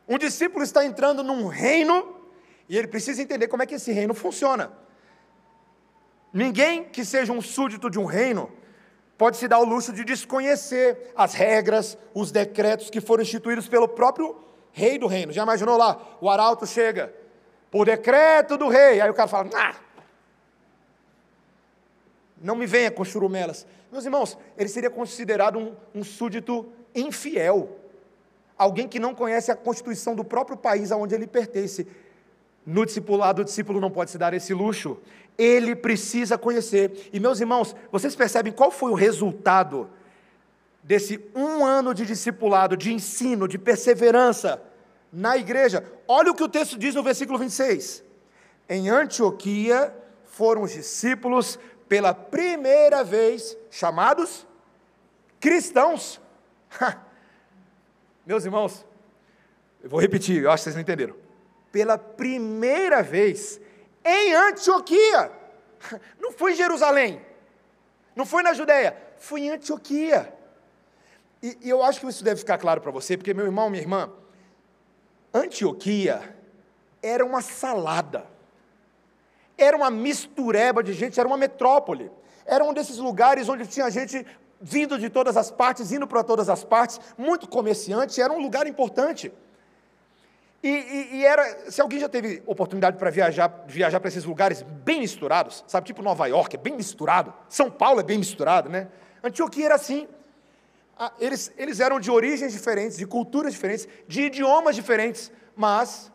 [0.08, 2.16] Um discípulo está entrando num reino
[2.68, 4.72] e ele precisa entender como é que esse reino funciona.
[6.32, 8.52] Ninguém que seja um súdito de um reino
[9.16, 13.88] pode se dar o luxo de desconhecer as regras, os decretos que foram instituídos pelo
[13.88, 14.36] próprio
[14.72, 15.32] rei do reino.
[15.32, 16.00] Já imaginou lá?
[16.20, 17.14] O arauto chega,
[17.70, 19.00] por decreto do rei.
[19.00, 19.74] Aí o cara fala: ah,
[22.40, 23.66] não me venha com churumelas.
[23.90, 27.78] Meus irmãos, ele seria considerado um, um súdito infiel,
[28.58, 31.86] alguém que não conhece a constituição do próprio país aonde ele pertence.
[32.66, 34.96] No discipulado, o discípulo não pode se dar esse luxo.
[35.36, 37.10] Ele precisa conhecer.
[37.12, 39.90] E meus irmãos, vocês percebem qual foi o resultado
[40.82, 44.62] desse um ano de discipulado, de ensino, de perseverança
[45.12, 45.84] na igreja?
[46.08, 48.02] Olha o que o texto diz no versículo 26.
[48.68, 54.46] Em Antioquia foram os discípulos pela primeira vez chamados
[55.38, 56.18] cristãos.
[58.26, 58.86] Meus irmãos,
[59.82, 61.23] eu vou repetir, eu acho que vocês não entenderam
[61.74, 63.60] pela primeira vez
[64.04, 65.32] em Antioquia.
[66.20, 67.20] Não foi em Jerusalém,
[68.14, 70.32] não foi na Judéia, foi em Antioquia.
[71.42, 73.82] E, e eu acho que isso deve ficar claro para você, porque meu irmão, minha
[73.82, 74.10] irmã,
[75.32, 76.36] Antioquia
[77.02, 78.24] era uma salada,
[79.58, 82.10] era uma mistureba de gente, era uma metrópole,
[82.46, 84.24] era um desses lugares onde tinha gente
[84.60, 88.66] vindo de todas as partes, indo para todas as partes, muito comerciante, era um lugar
[88.68, 89.32] importante.
[90.64, 94.62] E, e, e, era, se alguém já teve oportunidade para viajar, viajar para esses lugares
[94.62, 98.88] bem misturados, sabe, tipo Nova York, é bem misturado, São Paulo é bem misturado, né?
[99.22, 100.08] Antioquia era assim.
[100.98, 106.10] Ah, eles, eles eram de origens diferentes, de culturas diferentes, de idiomas diferentes, mas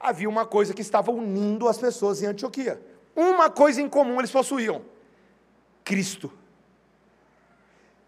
[0.00, 2.80] havia uma coisa que estava unindo as pessoas em Antioquia.
[3.14, 4.80] Uma coisa em comum eles possuíam:
[5.84, 6.32] Cristo.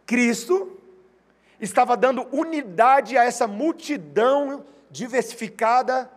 [0.07, 0.81] Cristo
[1.61, 6.11] estava dando unidade a essa multidão diversificada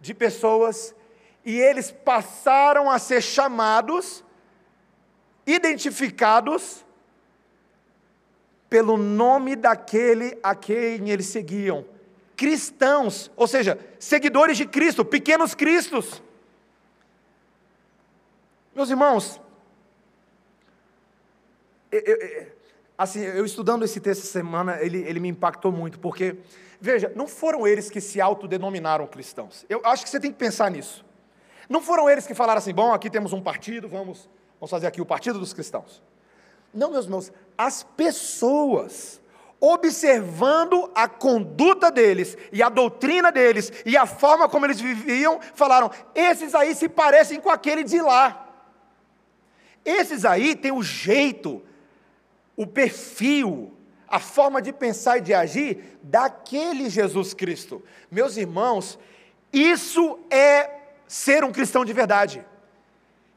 [0.00, 0.94] de pessoas,
[1.44, 4.24] e eles passaram a ser chamados,
[5.46, 6.84] identificados,
[8.68, 11.84] pelo nome daquele a quem eles seguiam.
[12.36, 16.22] Cristãos, ou seja, seguidores de Cristo, pequenos cristos.
[18.74, 19.40] Meus irmãos,
[21.90, 22.52] eu, eu,
[23.02, 26.36] assim, eu estudando esse texto essa semana, ele, ele me impactou muito, porque
[26.80, 29.66] Veja, não foram eles que se autodenominaram cristãos.
[29.68, 31.04] Eu acho que você tem que pensar nisso.
[31.68, 35.00] Não foram eles que falaram assim, bom, aqui temos um partido, vamos, vamos fazer aqui
[35.00, 36.02] o partido dos cristãos.
[36.72, 39.20] Não, meus irmãos, as pessoas,
[39.60, 45.90] observando a conduta deles, e a doutrina deles, e a forma como eles viviam, falaram:
[46.14, 48.48] esses aí se parecem com aquele de lá.
[49.84, 51.62] Esses aí têm o jeito,
[52.56, 53.72] o perfil,
[54.08, 57.82] a forma de pensar e de agir daquele Jesus Cristo.
[58.10, 58.98] Meus irmãos,
[59.52, 60.70] isso é
[61.06, 62.44] ser um cristão de verdade.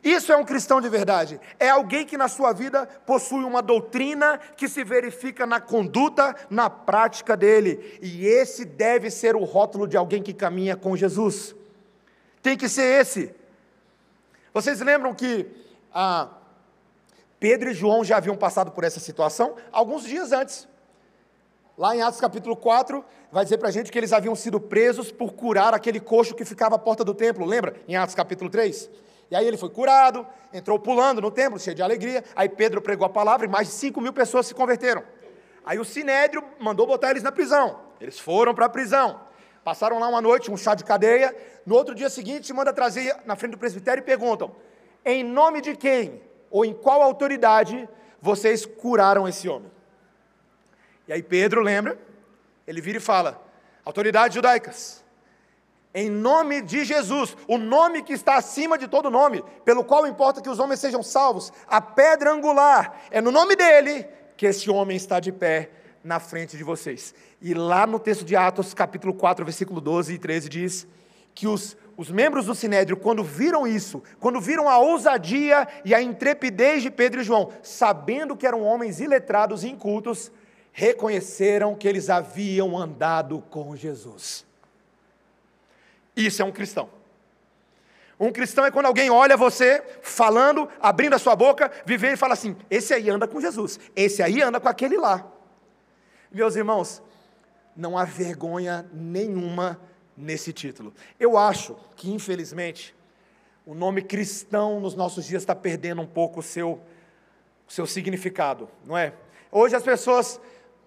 [0.04, 1.40] Isso é um cristão de verdade.
[1.58, 6.70] É alguém que na sua vida possui uma doutrina que se verifica na conduta, na
[6.70, 7.98] prática dele.
[8.02, 11.56] E esse deve ser o rótulo de alguém que caminha com Jesus.
[12.42, 13.34] Tem que ser esse.
[14.54, 15.48] Vocês lembram que
[15.94, 16.28] ah,
[17.44, 20.66] Pedro e João já haviam passado por essa situação alguns dias antes.
[21.78, 23.04] Lá em Atos capítulo 4,
[23.34, 26.46] vai dizer para a gente que eles haviam sido presos por curar aquele coxo que
[26.46, 27.76] ficava à porta do templo, lembra?
[27.86, 28.90] Em Atos capítulo 3.
[29.30, 32.24] E aí ele foi curado, entrou pulando no templo, cheio de alegria.
[32.34, 35.04] Aí Pedro pregou a palavra e mais de 5 mil pessoas se converteram.
[35.66, 37.78] Aí o Sinédrio mandou botar eles na prisão.
[38.00, 39.20] Eles foram para a prisão.
[39.66, 41.36] Passaram lá uma noite, um chá de cadeia.
[41.66, 44.56] No outro dia seguinte, manda trazer na frente do presbitério e perguntam:
[45.04, 46.22] em nome de quem
[46.54, 47.90] ou em qual autoridade
[48.22, 49.72] vocês curaram esse homem?
[51.08, 51.98] E aí Pedro lembra,
[52.68, 53.42] ele vira e fala:
[53.84, 55.04] autoridades judaicas,
[55.96, 60.42] em nome de Jesus, o nome que está acima de todo nome, pelo qual importa
[60.42, 64.96] que os homens sejam salvos, a pedra angular, é no nome dele que esse homem
[64.96, 65.72] está de pé
[66.04, 67.16] na frente de vocês.
[67.42, 70.88] E lá no texto de Atos, capítulo 4, versículo 12 e 13, diz
[71.34, 76.02] que os, os membros do Sinédrio, quando viram isso, quando viram a ousadia e a
[76.02, 80.32] intrepidez de Pedro e João, sabendo que eram homens iletrados e incultos,
[80.72, 84.46] reconheceram que eles haviam andado com Jesus.
[86.16, 86.90] Isso é um cristão.
[88.20, 92.34] Um cristão é quando alguém olha você falando, abrindo a sua boca, vivendo e fala
[92.34, 95.28] assim: esse aí anda com Jesus, esse aí anda com aquele lá.
[96.32, 97.02] Meus irmãos,
[97.76, 99.80] não há vergonha nenhuma
[100.16, 100.94] nesse título.
[101.20, 102.96] Eu acho que, infelizmente,
[103.66, 106.82] o nome cristão nos nossos dias está perdendo um pouco o seu,
[107.68, 109.14] o seu significado, não é?
[109.52, 110.40] Hoje as pessoas,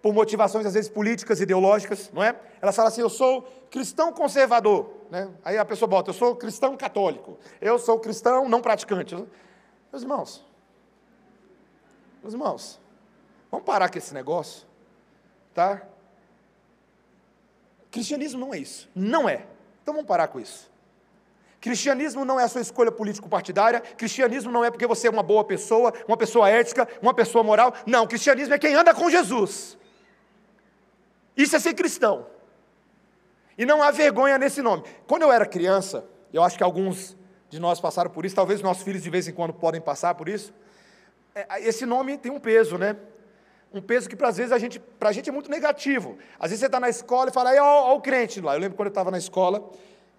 [0.03, 2.39] por motivações às vezes políticas, ideológicas, não é?
[2.61, 5.31] Elas falam assim: eu sou cristão conservador, né?
[5.45, 9.15] Aí a pessoa bota: eu sou cristão católico, eu sou cristão não praticante.
[9.15, 10.45] Meus irmãos,
[12.23, 12.81] meus irmãos,
[13.51, 14.67] vamos parar com esse negócio,
[15.55, 15.83] tá?
[17.97, 19.47] Cristianismo não é isso, não é.
[19.83, 20.71] Então vamos parar com isso.
[21.59, 25.43] Cristianismo não é a sua escolha político-partidária, cristianismo não é porque você é uma boa
[25.43, 27.73] pessoa, uma pessoa ética, uma pessoa moral.
[27.87, 29.79] Não, cristianismo é quem anda com Jesus.
[31.35, 32.27] Isso é ser cristão.
[33.57, 34.85] E não há vergonha nesse nome.
[35.07, 36.05] Quando eu era criança,
[36.35, 37.17] eu acho que alguns
[37.49, 40.29] de nós passaram por isso, talvez nossos filhos de vez em quando podem passar por
[40.29, 40.53] isso.
[41.35, 42.95] É, esse nome tem um peso, né?
[43.77, 46.17] Um peso que, para vezes, a gente, a gente é muito negativo.
[46.39, 48.55] Às vezes você está na escola e fala, ó, o crente lá.
[48.55, 49.71] Eu lembro quando eu estava na escola,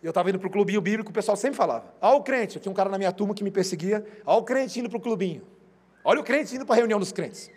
[0.03, 2.57] eu estava indo para o clubinho bíblico, o pessoal sempre falava, ó o crente.
[2.57, 4.97] Eu tinha um cara na minha turma que me perseguia, ó o crente indo para
[4.99, 5.41] o clubinho.
[6.03, 7.49] Olha o crente indo para a reunião dos crentes.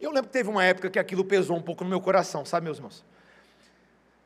[0.00, 2.64] Eu lembro que teve uma época que aquilo pesou um pouco no meu coração, sabe,
[2.64, 3.04] meus irmãos?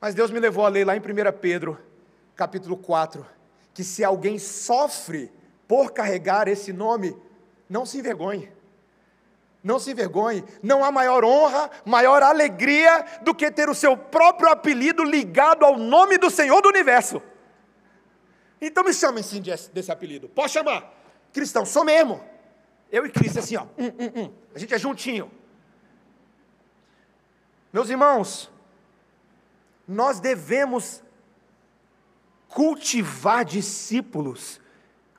[0.00, 1.02] Mas Deus me levou a ler lá em 1
[1.42, 1.78] Pedro,
[2.34, 3.24] capítulo 4,
[3.74, 5.30] que se alguém sofre
[5.68, 7.14] por carregar esse nome,
[7.68, 8.48] não se envergonhe.
[9.62, 14.51] Não se envergonhe, não há maior honra, maior alegria do que ter o seu próprio
[14.51, 17.21] apelido ligado ao nome do Senhor do universo.
[18.61, 20.29] Então me chamem sim desse, desse apelido.
[20.29, 20.94] Pode chamar.
[21.33, 22.21] Cristão, sou mesmo.
[22.90, 23.66] Eu e Cristo, assim, ó.
[23.77, 24.33] Um, um, um.
[24.55, 25.31] A gente é juntinho.
[27.73, 28.51] Meus irmãos,
[29.87, 31.03] nós devemos
[32.49, 34.61] cultivar discípulos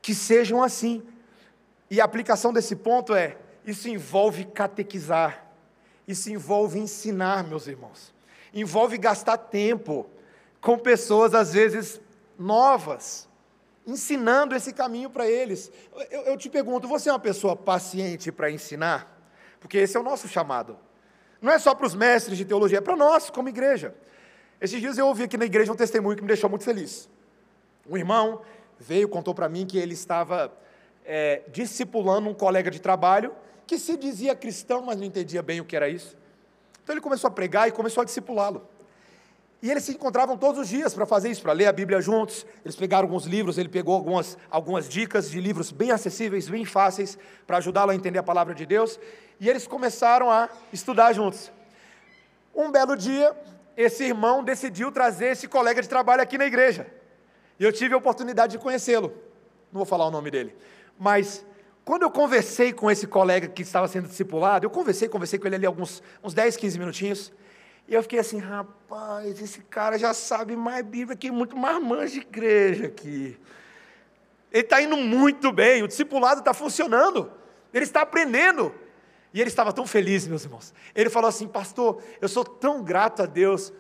[0.01, 1.03] que sejam assim.
[1.89, 3.37] E a aplicação desse ponto é:
[3.69, 5.45] isso envolve catequizar,
[6.07, 8.13] isso envolve ensinar, meus irmãos,
[8.53, 10.09] envolve gastar tempo
[10.61, 12.01] com pessoas, às vezes,
[12.37, 13.27] novas,
[13.85, 15.71] ensinando esse caminho para eles.
[16.09, 19.17] Eu, eu, te pergunto: você é uma pessoa paciente para ensinar?
[19.59, 20.77] Porque esse é o nosso chamado.
[21.41, 23.95] Não é só para os mestres de teologia, é para nós, como igreja.
[24.59, 27.09] Esses dias eu ouvi aqui na igreja um testemunho que me deixou muito feliz.
[27.89, 28.41] Um irmão
[28.77, 30.51] veio, contou para mim que ele estava
[31.05, 33.33] é, discipulando um colega de trabalho
[33.69, 36.17] que se dizia cristão, mas não entendia bem o que era isso.
[36.83, 38.67] Então ele começou a pregar e começou a discipulá-lo.
[39.61, 42.47] E eles se encontravam todos os dias para fazer isso, para ler a Bíblia juntos.
[42.65, 47.15] Eles pegaram alguns livros, ele pegou algumas, algumas dicas de livros bem acessíveis, bem fáceis,
[47.45, 48.99] para ajudá-lo a entender a palavra de Deus.
[49.39, 51.51] E eles começaram a estudar juntos.
[52.55, 53.37] Um belo dia,
[53.77, 56.87] esse irmão decidiu trazer esse colega de trabalho aqui na igreja.
[57.59, 59.13] E eu tive a oportunidade de conhecê-lo.
[59.71, 60.55] Não vou falar o nome dele.
[60.97, 61.45] Mas
[61.89, 65.55] quando eu conversei com esse colega que estava sendo discipulado, eu conversei, conversei com ele
[65.55, 67.33] ali alguns uns 10, 15 minutinhos,
[67.87, 72.13] e eu fiquei assim, rapaz, esse cara já sabe mais Bíblia que muito mais manja
[72.13, 73.35] de igreja aqui.
[74.51, 77.31] Ele está indo muito bem, o discipulado está funcionando,
[77.73, 78.71] ele está aprendendo.
[79.33, 80.71] E ele estava tão feliz, meus irmãos.
[80.93, 83.73] Ele falou assim, pastor, eu sou tão grato a Deus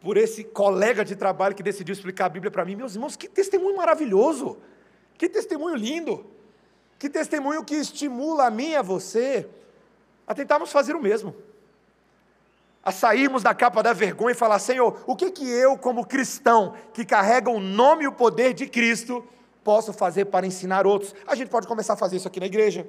[0.00, 2.74] por esse colega de trabalho que decidiu explicar a Bíblia para mim.
[2.74, 4.58] Meus irmãos, que testemunho maravilhoso,
[5.16, 6.31] que testemunho lindo.
[7.02, 9.48] Que testemunho que estimula a mim e a você
[10.24, 11.34] a tentarmos fazer o mesmo.
[12.80, 16.76] A sairmos da capa da vergonha e falar: Senhor, o que que eu, como cristão,
[16.94, 19.26] que carrega o nome e o poder de Cristo,
[19.64, 21.12] posso fazer para ensinar outros?
[21.26, 22.86] A gente pode começar a fazer isso aqui na igreja.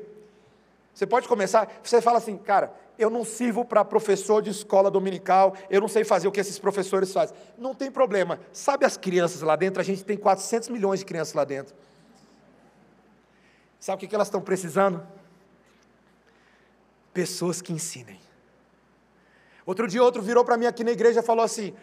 [0.93, 5.55] Você pode começar, você fala assim, cara, eu não sirvo para professor de escola dominical,
[5.71, 7.35] eu não sei fazer o que esses professores fazem.
[7.57, 8.39] Não tem problema.
[8.51, 9.81] Sabe as crianças lá dentro?
[9.81, 11.73] A gente tem 400 milhões de crianças lá dentro.
[13.83, 15.05] Sabe o que elas estão precisando?
[17.13, 18.17] Pessoas que ensinem.
[19.65, 21.73] Outro dia, outro virou para mim aqui na igreja e falou assim: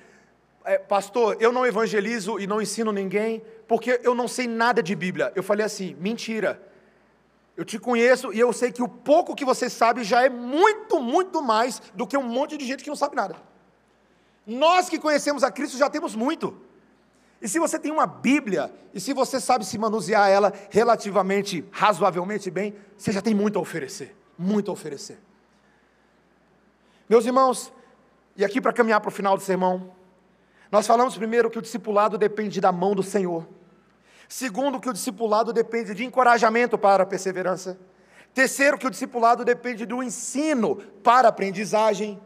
[0.64, 4.94] é, Pastor, eu não evangelizo e não ensino ninguém porque eu não sei nada de
[4.94, 5.30] Bíblia.
[5.36, 6.66] Eu falei assim: mentira.
[7.54, 11.02] Eu te conheço e eu sei que o pouco que você sabe já é muito,
[11.02, 13.36] muito mais do que um monte de gente que não sabe nada.
[14.46, 16.58] Nós que conhecemos a Cristo já temos muito.
[17.40, 22.50] E se você tem uma Bíblia, e se você sabe se manusear ela relativamente, razoavelmente
[22.50, 24.14] bem, você já tem muito a oferecer.
[24.36, 25.18] Muito a oferecer.
[27.08, 27.72] Meus irmãos,
[28.36, 29.90] e aqui para caminhar para o final do sermão,
[30.70, 33.46] nós falamos primeiro que o discipulado depende da mão do Senhor.
[34.28, 37.78] Segundo, que o discipulado depende de encorajamento para a perseverança.
[38.32, 42.20] Terceiro, que o discipulado depende do ensino para a aprendizagem.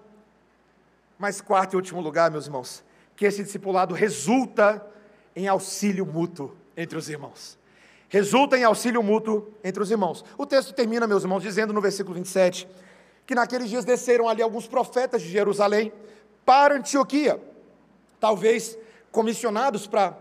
[1.19, 2.85] Mas quarto e último lugar, meus irmãos,
[3.17, 4.85] que esse discipulado resulta
[5.35, 7.59] em auxílio mútuo entre os irmãos.
[8.09, 10.25] Resulta em auxílio mútuo entre os irmãos.
[10.39, 12.69] O texto termina, meus irmãos, dizendo no versículo 27
[13.27, 15.93] que naqueles dias desceram ali alguns profetas de Jerusalém
[16.45, 17.41] para Antioquia,
[18.21, 18.79] talvez
[19.11, 20.17] comissionados para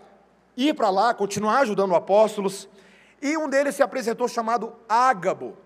[0.55, 2.70] ir para lá, continuar ajudando apóstolos,
[3.22, 5.57] e um deles se apresentou chamado Ágabo.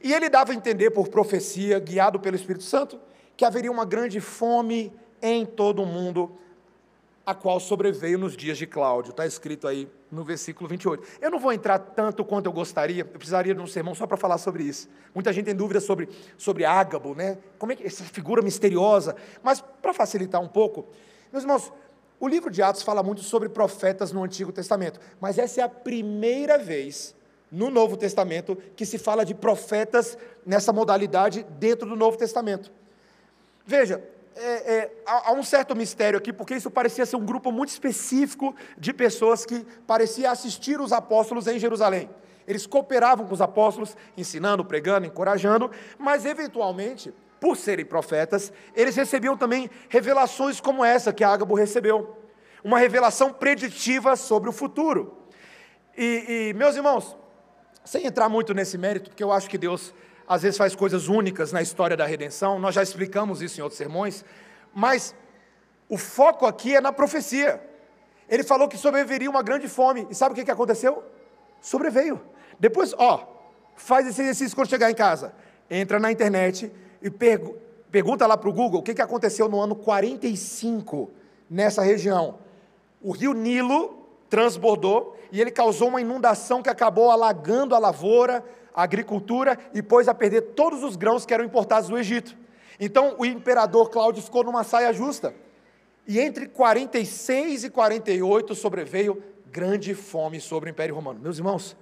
[0.00, 3.00] E ele dava a entender por profecia, guiado pelo Espírito Santo,
[3.36, 6.38] que haveria uma grande fome em todo o mundo,
[7.28, 9.10] a qual sobreveio nos dias de Cláudio.
[9.10, 11.06] Está escrito aí no versículo 28.
[11.20, 14.16] Eu não vou entrar tanto quanto eu gostaria, eu precisaria de um sermão só para
[14.16, 14.88] falar sobre isso.
[15.14, 16.08] Muita gente tem dúvidas sobre,
[16.38, 17.36] sobre Ágabo, né?
[17.58, 19.14] Como é que essa figura misteriosa.
[19.42, 20.88] Mas para facilitar um pouco,
[21.30, 21.70] meus irmãos,
[22.18, 25.68] o livro de Atos fala muito sobre profetas no Antigo Testamento, mas essa é a
[25.68, 27.14] primeira vez
[27.52, 30.16] no Novo Testamento que se fala de profetas
[30.46, 32.72] nessa modalidade dentro do Novo Testamento.
[33.66, 34.02] Veja,
[34.40, 38.54] é, é, há, um certo mistério aqui, porque isso parecia ser um grupo muito específico
[38.76, 42.08] de pessoas que parecia assistir os apóstolos em Jerusalém.
[42.46, 49.36] Eles cooperavam com os apóstolos, ensinando, pregando, encorajando, mas eventualmente por serem profetas, eles recebiam
[49.36, 52.16] também revelações como essa que Ágabo recebeu.
[52.64, 55.16] Uma revelação preditiva sobre o futuro.
[55.96, 57.16] E, e, meus irmãos,
[57.84, 59.94] sem entrar muito nesse mérito, porque eu acho que Deus
[60.28, 63.78] às vezes faz coisas únicas na história da redenção, nós já explicamos isso em outros
[63.78, 64.24] sermões,
[64.74, 65.14] mas
[65.88, 67.60] o foco aqui é na profecia.
[68.28, 71.02] Ele falou que sobreviveria uma grande fome, e sabe o que, que aconteceu?
[71.62, 72.20] Sobreveio.
[72.60, 73.26] Depois, ó,
[73.74, 75.32] faz esse exercício quando chegar em casa.
[75.70, 76.70] Entra na internet,
[77.00, 77.56] e pergu
[77.90, 81.10] pergunta lá para o Google o que, que aconteceu no ano 45
[81.48, 82.38] nessa região.
[83.00, 83.97] O rio Nilo
[84.28, 90.08] transbordou e ele causou uma inundação que acabou alagando a lavoura, a agricultura e pôs
[90.08, 92.36] a perder todos os grãos que eram importados do Egito.
[92.78, 95.34] Então o imperador Cláudio ficou numa saia justa.
[96.06, 101.20] E entre 46 e 48 sobreveio grande fome sobre o Império Romano.
[101.20, 101.76] Meus irmãos,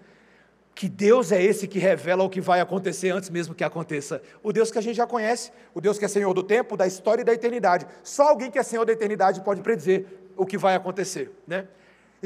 [0.74, 4.20] que Deus é esse que revela o que vai acontecer antes mesmo que aconteça.
[4.42, 6.86] O Deus que a gente já conhece, o Deus que é Senhor do tempo, da
[6.86, 7.86] história e da eternidade.
[8.03, 10.05] Só alguém que é Senhor da eternidade pode predizer
[10.36, 11.66] o que vai acontecer, né?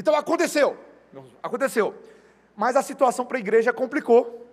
[0.01, 0.75] Então aconteceu,
[1.43, 1.93] aconteceu.
[2.55, 4.47] Mas a situação para a igreja complicou.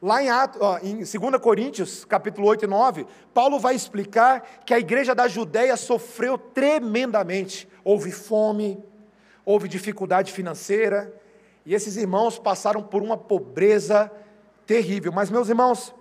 [0.00, 4.78] Lá em, Ato, em 2 Coríntios, capítulo 8 e 9, Paulo vai explicar que a
[4.78, 7.68] igreja da Judéia sofreu tremendamente.
[7.84, 8.82] Houve fome,
[9.44, 11.14] houve dificuldade financeira,
[11.66, 14.10] e esses irmãos passaram por uma pobreza
[14.64, 15.12] terrível.
[15.12, 15.94] Mas, meus irmãos,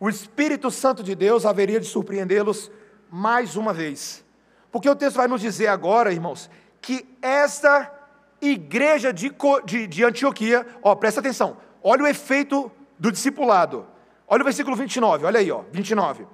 [0.00, 2.68] o Espírito Santo de Deus haveria de surpreendê-los
[3.08, 4.24] mais uma vez.
[4.72, 6.50] Porque o texto vai nos dizer agora, irmãos,
[6.80, 7.94] que esta
[8.40, 9.32] igreja de,
[9.64, 13.86] de, de Antioquia, ó, presta atenção, olha o efeito do discipulado.
[14.26, 16.26] Olha o versículo 29, olha aí, ó, 29.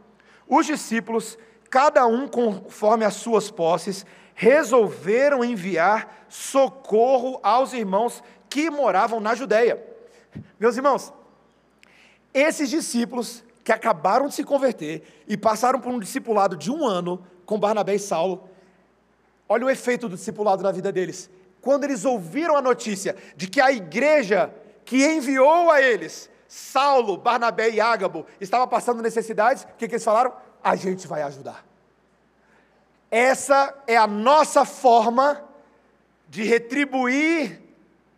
[0.49, 1.39] Os discípulos,
[1.71, 9.83] cada um conforme as suas posses, resolveram enviar socorro aos irmãos que moravam na Judéia.
[10.59, 11.13] Meus irmãos,
[12.33, 17.25] esses discípulos que acabaram de se converter e passaram por um discipulado de um ano
[17.47, 18.49] com Barnabé e Saulo,
[19.49, 21.31] olha o efeito do discipulado na vida deles.
[21.65, 24.55] Quando eles ouviram a notícia de que a igreja
[24.85, 30.05] que enviou a eles, Saulo, Barnabé e Ágabo, estava passando necessidades, o que, que eles
[30.05, 30.35] falaram?
[30.63, 31.65] A gente vai ajudar.
[33.11, 35.43] Essa é a nossa forma
[36.29, 37.63] de retribuir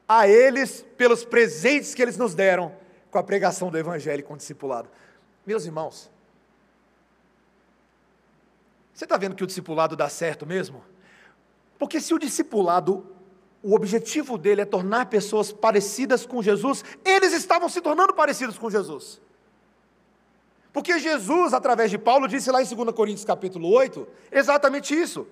[0.08, 2.74] a eles pelos presentes que eles nos deram
[3.12, 4.88] com a pregação do Evangelho com o discipulado.
[5.46, 6.10] Meus irmãos,
[8.92, 10.84] você está vendo que o discipulado dá certo mesmo?
[11.78, 13.15] Porque se o discipulado,
[13.66, 18.70] o objetivo dele é tornar pessoas parecidas com Jesus, eles estavam se tornando parecidos com
[18.70, 19.20] Jesus.
[20.72, 25.26] Porque Jesus, através de Paulo, disse lá em 2 Coríntios capítulo 8, exatamente isso.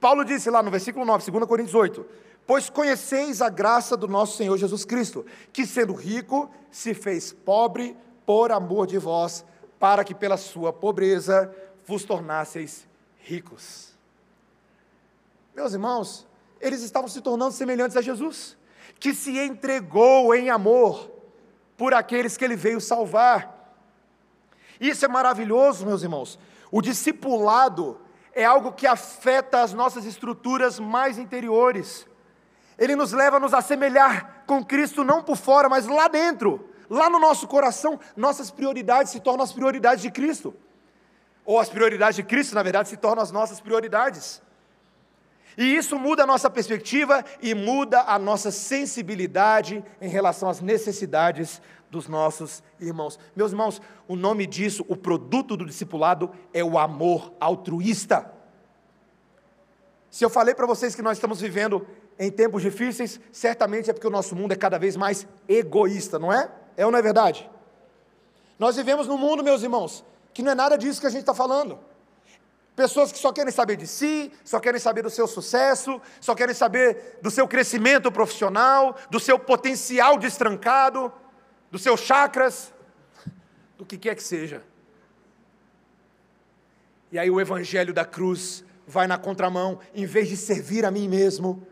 [0.00, 2.04] Paulo disse lá no versículo 9, 2 Coríntios 8:
[2.44, 7.96] Pois conheceis a graça do nosso Senhor Jesus Cristo, que sendo rico, se fez pobre
[8.26, 9.44] por amor de vós,
[9.78, 11.54] para que pela sua pobreza
[11.86, 12.84] vos tornasseis
[13.20, 13.94] ricos.
[15.54, 16.25] Meus irmãos,
[16.60, 18.56] eles estavam se tornando semelhantes a Jesus,
[18.98, 21.10] que se entregou em amor
[21.76, 23.74] por aqueles que ele veio salvar.
[24.80, 26.38] Isso é maravilhoso, meus irmãos.
[26.70, 28.00] O discipulado
[28.34, 32.06] é algo que afeta as nossas estruturas mais interiores.
[32.78, 37.08] Ele nos leva a nos assemelhar com Cristo não por fora, mas lá dentro, lá
[37.08, 40.54] no nosso coração, nossas prioridades se tornam as prioridades de Cristo.
[41.44, 44.42] Ou as prioridades de Cristo, na verdade, se tornam as nossas prioridades.
[45.56, 51.62] E isso muda a nossa perspectiva e muda a nossa sensibilidade em relação às necessidades
[51.90, 53.18] dos nossos irmãos.
[53.34, 58.30] Meus irmãos, o nome disso, o produto do discipulado é o amor altruísta.
[60.10, 61.86] Se eu falei para vocês que nós estamos vivendo
[62.18, 66.32] em tempos difíceis, certamente é porque o nosso mundo é cada vez mais egoísta, não
[66.32, 66.50] é?
[66.76, 67.48] É ou não é verdade?
[68.58, 71.34] Nós vivemos num mundo, meus irmãos, que não é nada disso que a gente está
[71.34, 71.78] falando.
[72.76, 76.54] Pessoas que só querem saber de si, só querem saber do seu sucesso, só querem
[76.54, 81.10] saber do seu crescimento profissional, do seu potencial destrancado,
[81.70, 82.74] dos seus chakras,
[83.78, 84.62] do que quer que seja.
[87.10, 91.08] E aí o evangelho da cruz vai na contramão, em vez de servir a mim
[91.08, 91.66] mesmo,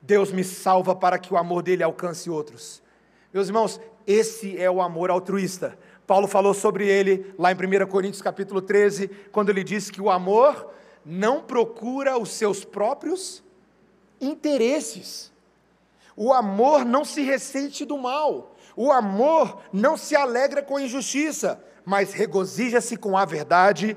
[0.00, 2.80] Deus me salva para que o amor dele alcance outros.
[3.32, 5.76] Meus irmãos, esse é o amor altruísta.
[6.06, 10.10] Paulo falou sobre ele lá em 1 Coríntios capítulo 13, quando ele diz que o
[10.10, 10.70] amor
[11.04, 13.42] não procura os seus próprios
[14.20, 15.32] interesses.
[16.16, 18.54] O amor não se ressente do mal.
[18.76, 23.96] O amor não se alegra com a injustiça, mas regozija-se com a verdade.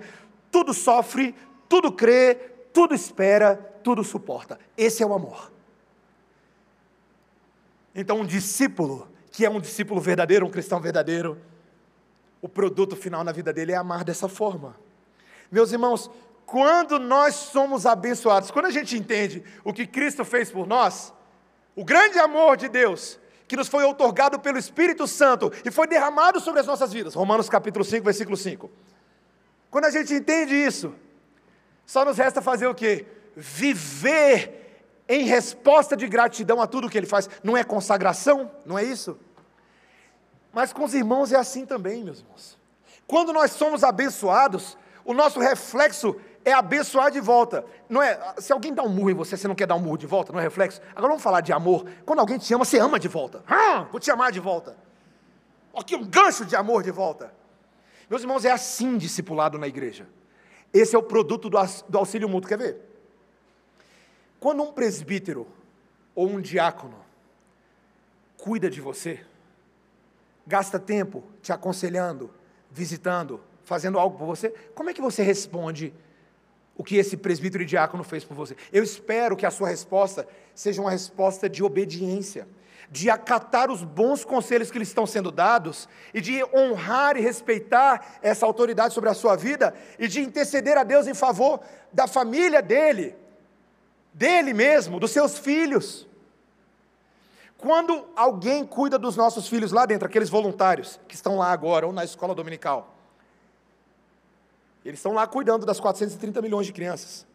[0.51, 1.35] Tudo sofre,
[1.67, 2.35] tudo crê,
[2.73, 4.59] tudo espera, tudo suporta.
[4.77, 5.51] Esse é o amor.
[7.93, 11.39] Então, um discípulo, que é um discípulo verdadeiro, um cristão verdadeiro,
[12.41, 14.75] o produto final na vida dele é amar dessa forma.
[15.51, 16.09] Meus irmãos,
[16.45, 21.13] quando nós somos abençoados, quando a gente entende o que Cristo fez por nós,
[21.75, 26.39] o grande amor de Deus, que nos foi otorgado pelo Espírito Santo e foi derramado
[26.39, 27.13] sobre as nossas vidas.
[27.13, 28.69] Romanos capítulo 5, versículo 5.
[29.69, 30.93] Quando a gente entende isso,
[31.85, 33.05] só nos resta fazer o quê?
[33.35, 34.67] Viver
[35.07, 37.29] em resposta de gratidão a tudo que ele faz.
[37.43, 38.51] Não é consagração?
[38.65, 39.17] Não é isso?
[40.57, 42.57] Mas com os irmãos é assim também, meus irmãos.
[43.05, 47.63] Quando nós somos abençoados, o nosso reflexo é abençoar de volta.
[47.87, 49.99] Não é, se alguém dá um murro em você, você não quer dar um murro
[49.99, 50.81] de volta, não é reflexo?
[50.95, 51.85] Agora vamos falar de amor.
[52.03, 53.43] Quando alguém te ama, você ama de volta.
[53.47, 54.75] Ah, vou te amar de volta.
[55.77, 57.31] Aqui um gancho de amor de volta.
[58.09, 60.07] Meus irmãos, é assim discipulado na igreja.
[60.73, 62.49] Esse é o produto do auxílio mútuo.
[62.49, 62.81] Quer ver?
[64.39, 65.47] Quando um presbítero
[66.15, 66.97] ou um diácono
[68.39, 69.23] cuida de você,
[70.47, 72.31] gasta tempo te aconselhando,
[72.71, 75.93] visitando, fazendo algo por você, como é que você responde
[76.75, 78.55] o que esse presbítero e diácono fez por você?
[78.71, 80.25] Eu espero que a sua resposta
[80.55, 82.47] seja uma resposta de obediência,
[82.89, 88.17] de acatar os bons conselhos que lhe estão sendo dados e de honrar e respeitar
[88.21, 91.59] essa autoridade sobre a sua vida e de interceder a Deus em favor
[91.91, 93.17] da família dele,
[94.13, 96.06] dele mesmo, dos seus filhos.
[97.57, 101.93] Quando alguém cuida dos nossos filhos lá dentro, aqueles voluntários que estão lá agora, ou
[101.93, 102.95] na escola dominical,
[104.85, 107.25] eles estão lá cuidando das 430 milhões de crianças.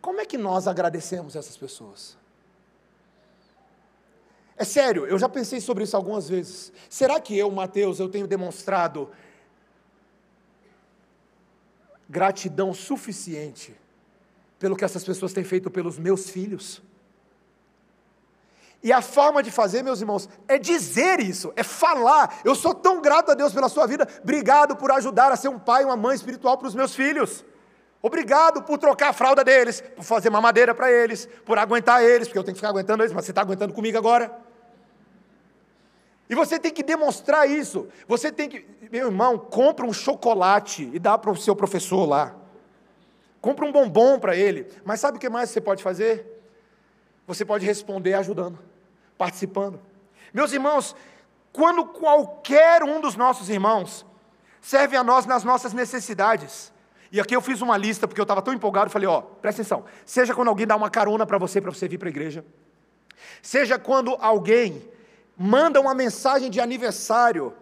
[0.00, 2.16] Como é que nós agradecemos essas pessoas?
[4.56, 6.72] É sério, eu já pensei sobre isso algumas vezes.
[6.88, 9.10] Será que eu, Mateus, eu tenho demonstrado
[12.08, 13.74] gratidão suficiente
[14.58, 16.82] pelo que essas pessoas têm feito pelos meus filhos?
[18.84, 22.40] E a forma de fazer, meus irmãos, é dizer isso, é falar.
[22.44, 24.06] Eu sou tão grato a Deus pela sua vida.
[24.22, 27.42] Obrigado por ajudar a ser um pai e uma mãe espiritual para os meus filhos.
[28.02, 32.38] Obrigado por trocar a fralda deles, por fazer mamadeira para eles, por aguentar eles, porque
[32.38, 34.30] eu tenho que ficar aguentando eles, mas você está aguentando comigo agora.
[36.28, 37.88] E você tem que demonstrar isso.
[38.06, 42.34] Você tem que, meu irmão, compra um chocolate e dá para o seu professor lá.
[43.40, 44.70] Compra um bombom para ele.
[44.84, 46.38] Mas sabe o que mais você pode fazer?
[47.26, 48.73] Você pode responder ajudando
[49.16, 49.80] participando.
[50.32, 50.94] Meus irmãos,
[51.52, 54.04] quando qualquer um dos nossos irmãos
[54.60, 56.72] serve a nós nas nossas necessidades,
[57.12, 59.84] e aqui eu fiz uma lista porque eu estava tão empolgado, falei, ó, presta atenção,
[60.04, 62.44] seja quando alguém dá uma carona para você, para você vir para a igreja,
[63.40, 64.82] seja quando alguém
[65.36, 67.52] manda uma mensagem de aniversário,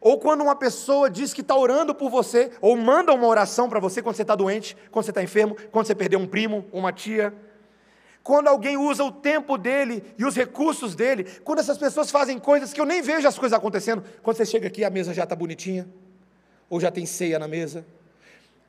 [0.00, 3.80] ou quando uma pessoa diz que está orando por você, ou manda uma oração para
[3.80, 6.92] você quando você está doente, quando você está enfermo, quando você perdeu um primo, uma
[6.92, 7.34] tia,
[8.26, 12.72] quando alguém usa o tempo dele e os recursos dele, quando essas pessoas fazem coisas
[12.72, 15.36] que eu nem vejo as coisas acontecendo, quando você chega aqui a mesa já está
[15.36, 15.88] bonitinha,
[16.68, 17.86] ou já tem ceia na mesa,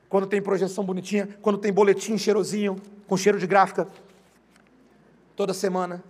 [0.07, 3.87] quando tem projeção bonitinha, quando tem boletim cheirosinho, com cheiro de gráfica,
[5.35, 6.03] toda semana.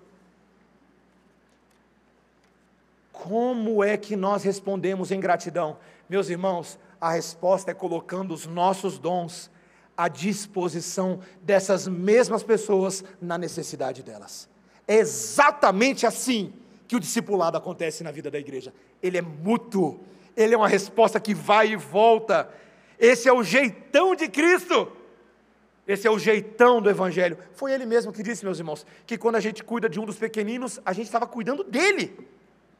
[3.13, 5.77] Como é que nós respondemos em gratidão?
[6.09, 9.49] Meus irmãos, a resposta é colocando os nossos dons
[9.97, 14.47] à disposição dessas mesmas pessoas na necessidade delas.
[14.87, 16.53] É exatamente assim
[16.87, 18.73] que o discipulado acontece na vida da igreja.
[19.01, 19.99] Ele é mútuo,
[20.35, 22.49] ele é uma resposta que vai e volta.
[22.99, 24.91] Esse é o jeitão de Cristo.
[25.87, 27.37] Esse é o jeitão do Evangelho.
[27.53, 30.17] Foi ele mesmo que disse, meus irmãos, que quando a gente cuida de um dos
[30.17, 32.17] pequeninos, a gente estava cuidando dele,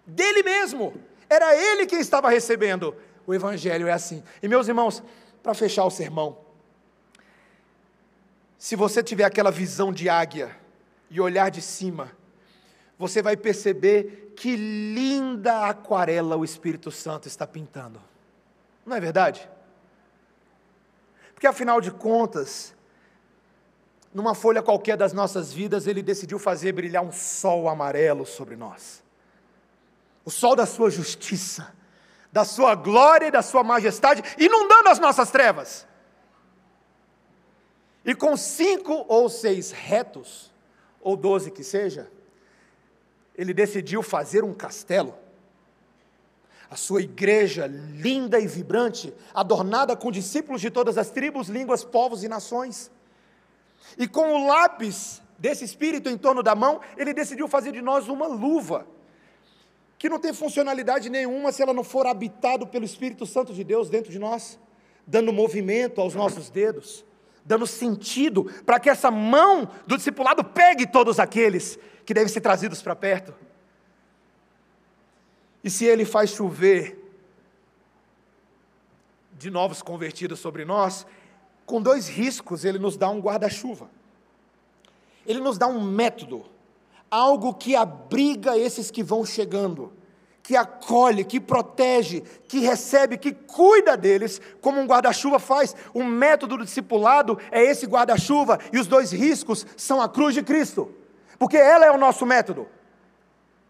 [0.06, 0.94] dele mesmo.
[1.30, 2.96] Era ele quem estava recebendo.
[3.26, 4.24] O Evangelho é assim.
[4.42, 5.02] E, meus irmãos,
[5.42, 6.38] para fechar o sermão,
[8.58, 10.56] se você tiver aquela visão de águia
[11.10, 12.12] e olhar de cima,
[12.98, 18.02] você vai perceber que linda aquarela o Espírito Santo está pintando.
[18.86, 19.48] Não é verdade?
[21.34, 22.74] Porque afinal de contas,
[24.14, 29.04] numa folha qualquer das nossas vidas, ele decidiu fazer brilhar um sol amarelo sobre nós.
[30.26, 31.74] O sol da sua justiça,
[32.32, 35.87] da sua glória e da sua majestade, inundando as nossas trevas.
[38.08, 40.50] E com cinco ou seis retos,
[41.02, 42.10] ou doze que seja,
[43.36, 45.14] ele decidiu fazer um castelo.
[46.70, 52.24] A sua igreja linda e vibrante, adornada com discípulos de todas as tribos, línguas, povos
[52.24, 52.90] e nações.
[53.98, 58.08] E com o lápis desse espírito em torno da mão, ele decidiu fazer de nós
[58.08, 58.88] uma luva,
[59.98, 63.90] que não tem funcionalidade nenhuma se ela não for habitado pelo Espírito Santo de Deus
[63.90, 64.58] dentro de nós,
[65.06, 67.06] dando movimento aos nossos dedos,
[67.48, 72.82] dando sentido para que essa mão do discipulado pegue todos aqueles que devem ser trazidos
[72.82, 73.34] para perto.
[75.64, 77.02] E se ele faz chover
[79.32, 81.08] de novos convertidos sobre nós,
[81.66, 83.90] com dois riscos, ele nos dá um guarda-chuva.
[85.26, 86.46] Ele nos dá um método,
[87.10, 89.94] algo que abriga esses que vão chegando,
[90.48, 95.76] que acolhe, que protege, que recebe, que cuida deles, como um guarda-chuva faz.
[95.94, 100.42] O método do discipulado é esse guarda-chuva, e os dois riscos são a cruz de
[100.42, 100.90] Cristo,
[101.38, 102.66] porque ela é o nosso método.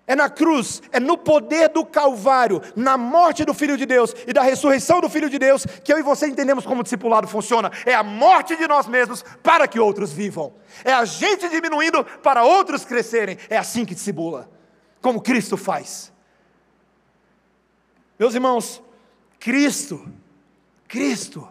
[0.06, 4.32] É na cruz, é no poder do Calvário, na morte do Filho de Deus e
[4.32, 7.72] da ressurreição do Filho de Deus, que eu e você entendemos como o discipulado funciona.
[7.88, 10.54] É a morte de nós mesmos para que outros vivam.
[10.86, 13.36] É a gente diminuindo para outros crescerem.
[13.50, 14.48] É assim que discipula,
[15.02, 16.16] como Cristo faz.
[18.18, 18.82] Meus irmãos,
[19.40, 20.08] Cristo,
[20.88, 21.48] Cristo,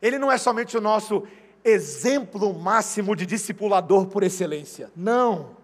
[0.00, 1.26] Ele não é somente o nosso
[1.64, 4.90] exemplo máximo de discipulador por excelência.
[4.94, 5.56] Não.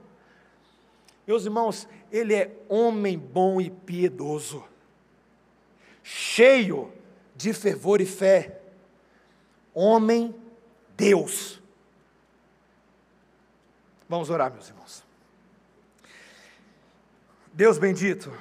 [1.27, 4.65] Meus irmãos, ele é homem bom e piedoso,
[6.03, 6.93] cheio
[7.35, 8.61] de fervor e fé.
[9.73, 10.35] Homem,
[10.97, 11.61] Deus.
[14.09, 15.03] Vamos orar, meus irmãos.
[17.53, 18.33] Deus bendito,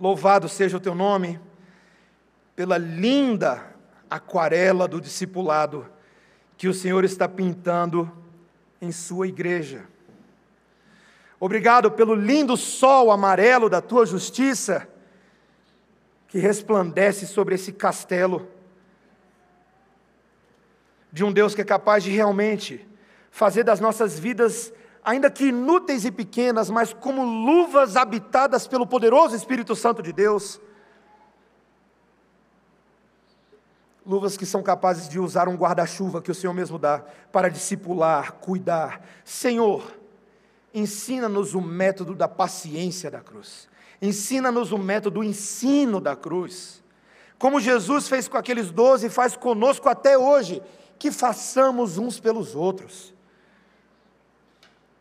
[0.00, 1.40] louvado seja o teu nome,
[2.54, 3.74] pela linda
[4.08, 5.86] aquarela do discipulado
[6.56, 8.10] que o Senhor está pintando
[8.80, 9.84] em sua igreja.
[11.38, 14.88] Obrigado pelo lindo sol amarelo da tua justiça
[16.28, 18.48] que resplandece sobre esse castelo
[21.12, 22.86] de um Deus que é capaz de realmente
[23.30, 24.72] fazer das nossas vidas,
[25.06, 30.60] ainda que inúteis e pequenas, mas como luvas habitadas pelo poderoso Espírito Santo de Deus.
[34.04, 38.32] Luvas que são capazes de usar um guarda-chuva que o Senhor mesmo dá para discipular,
[38.32, 39.00] cuidar.
[39.24, 39.96] Senhor,
[40.74, 43.68] ensina-nos o método da paciência da cruz.
[44.02, 46.82] Ensina-nos o método do ensino da cruz.
[47.38, 50.60] Como Jesus fez com aqueles doze, faz conosco até hoje,
[50.98, 53.15] que façamos uns pelos outros.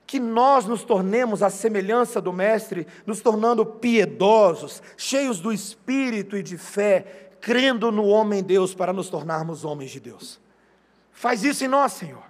[0.05, 6.43] Que nós nos tornemos a semelhança do Mestre, nos tornando piedosos, cheios do Espírito e
[6.43, 10.39] de fé, crendo no homem Deus para nos tornarmos homens de Deus.
[11.11, 12.23] Faz isso em nós, Senhor.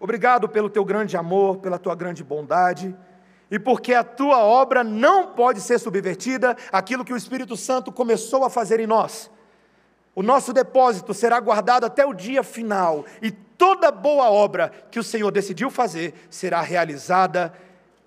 [0.00, 2.96] Obrigado pelo teu grande amor, pela tua grande bondade,
[3.48, 8.44] e porque a tua obra não pode ser subvertida, aquilo que o Espírito Santo começou
[8.44, 9.30] a fazer em nós.
[10.14, 13.30] O nosso depósito será guardado até o dia final, e
[13.62, 17.54] toda boa obra que o Senhor decidiu fazer será realizada,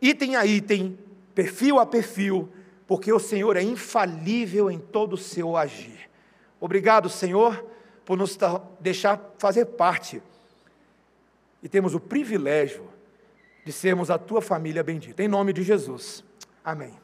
[0.01, 0.99] item a item,
[1.33, 2.49] perfil a perfil,
[2.85, 6.09] porque o Senhor é infalível em todo o seu agir.
[6.59, 7.65] Obrigado, Senhor,
[8.03, 8.37] por nos
[8.81, 10.21] deixar fazer parte
[11.63, 12.89] e temos o privilégio
[13.65, 15.23] de sermos a tua família bendita.
[15.23, 16.21] Em nome de Jesus.
[16.65, 16.99] Amém.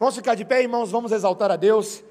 [0.00, 2.02] Vamos ficar de pé, irmãos, vamos exaltar a Deus.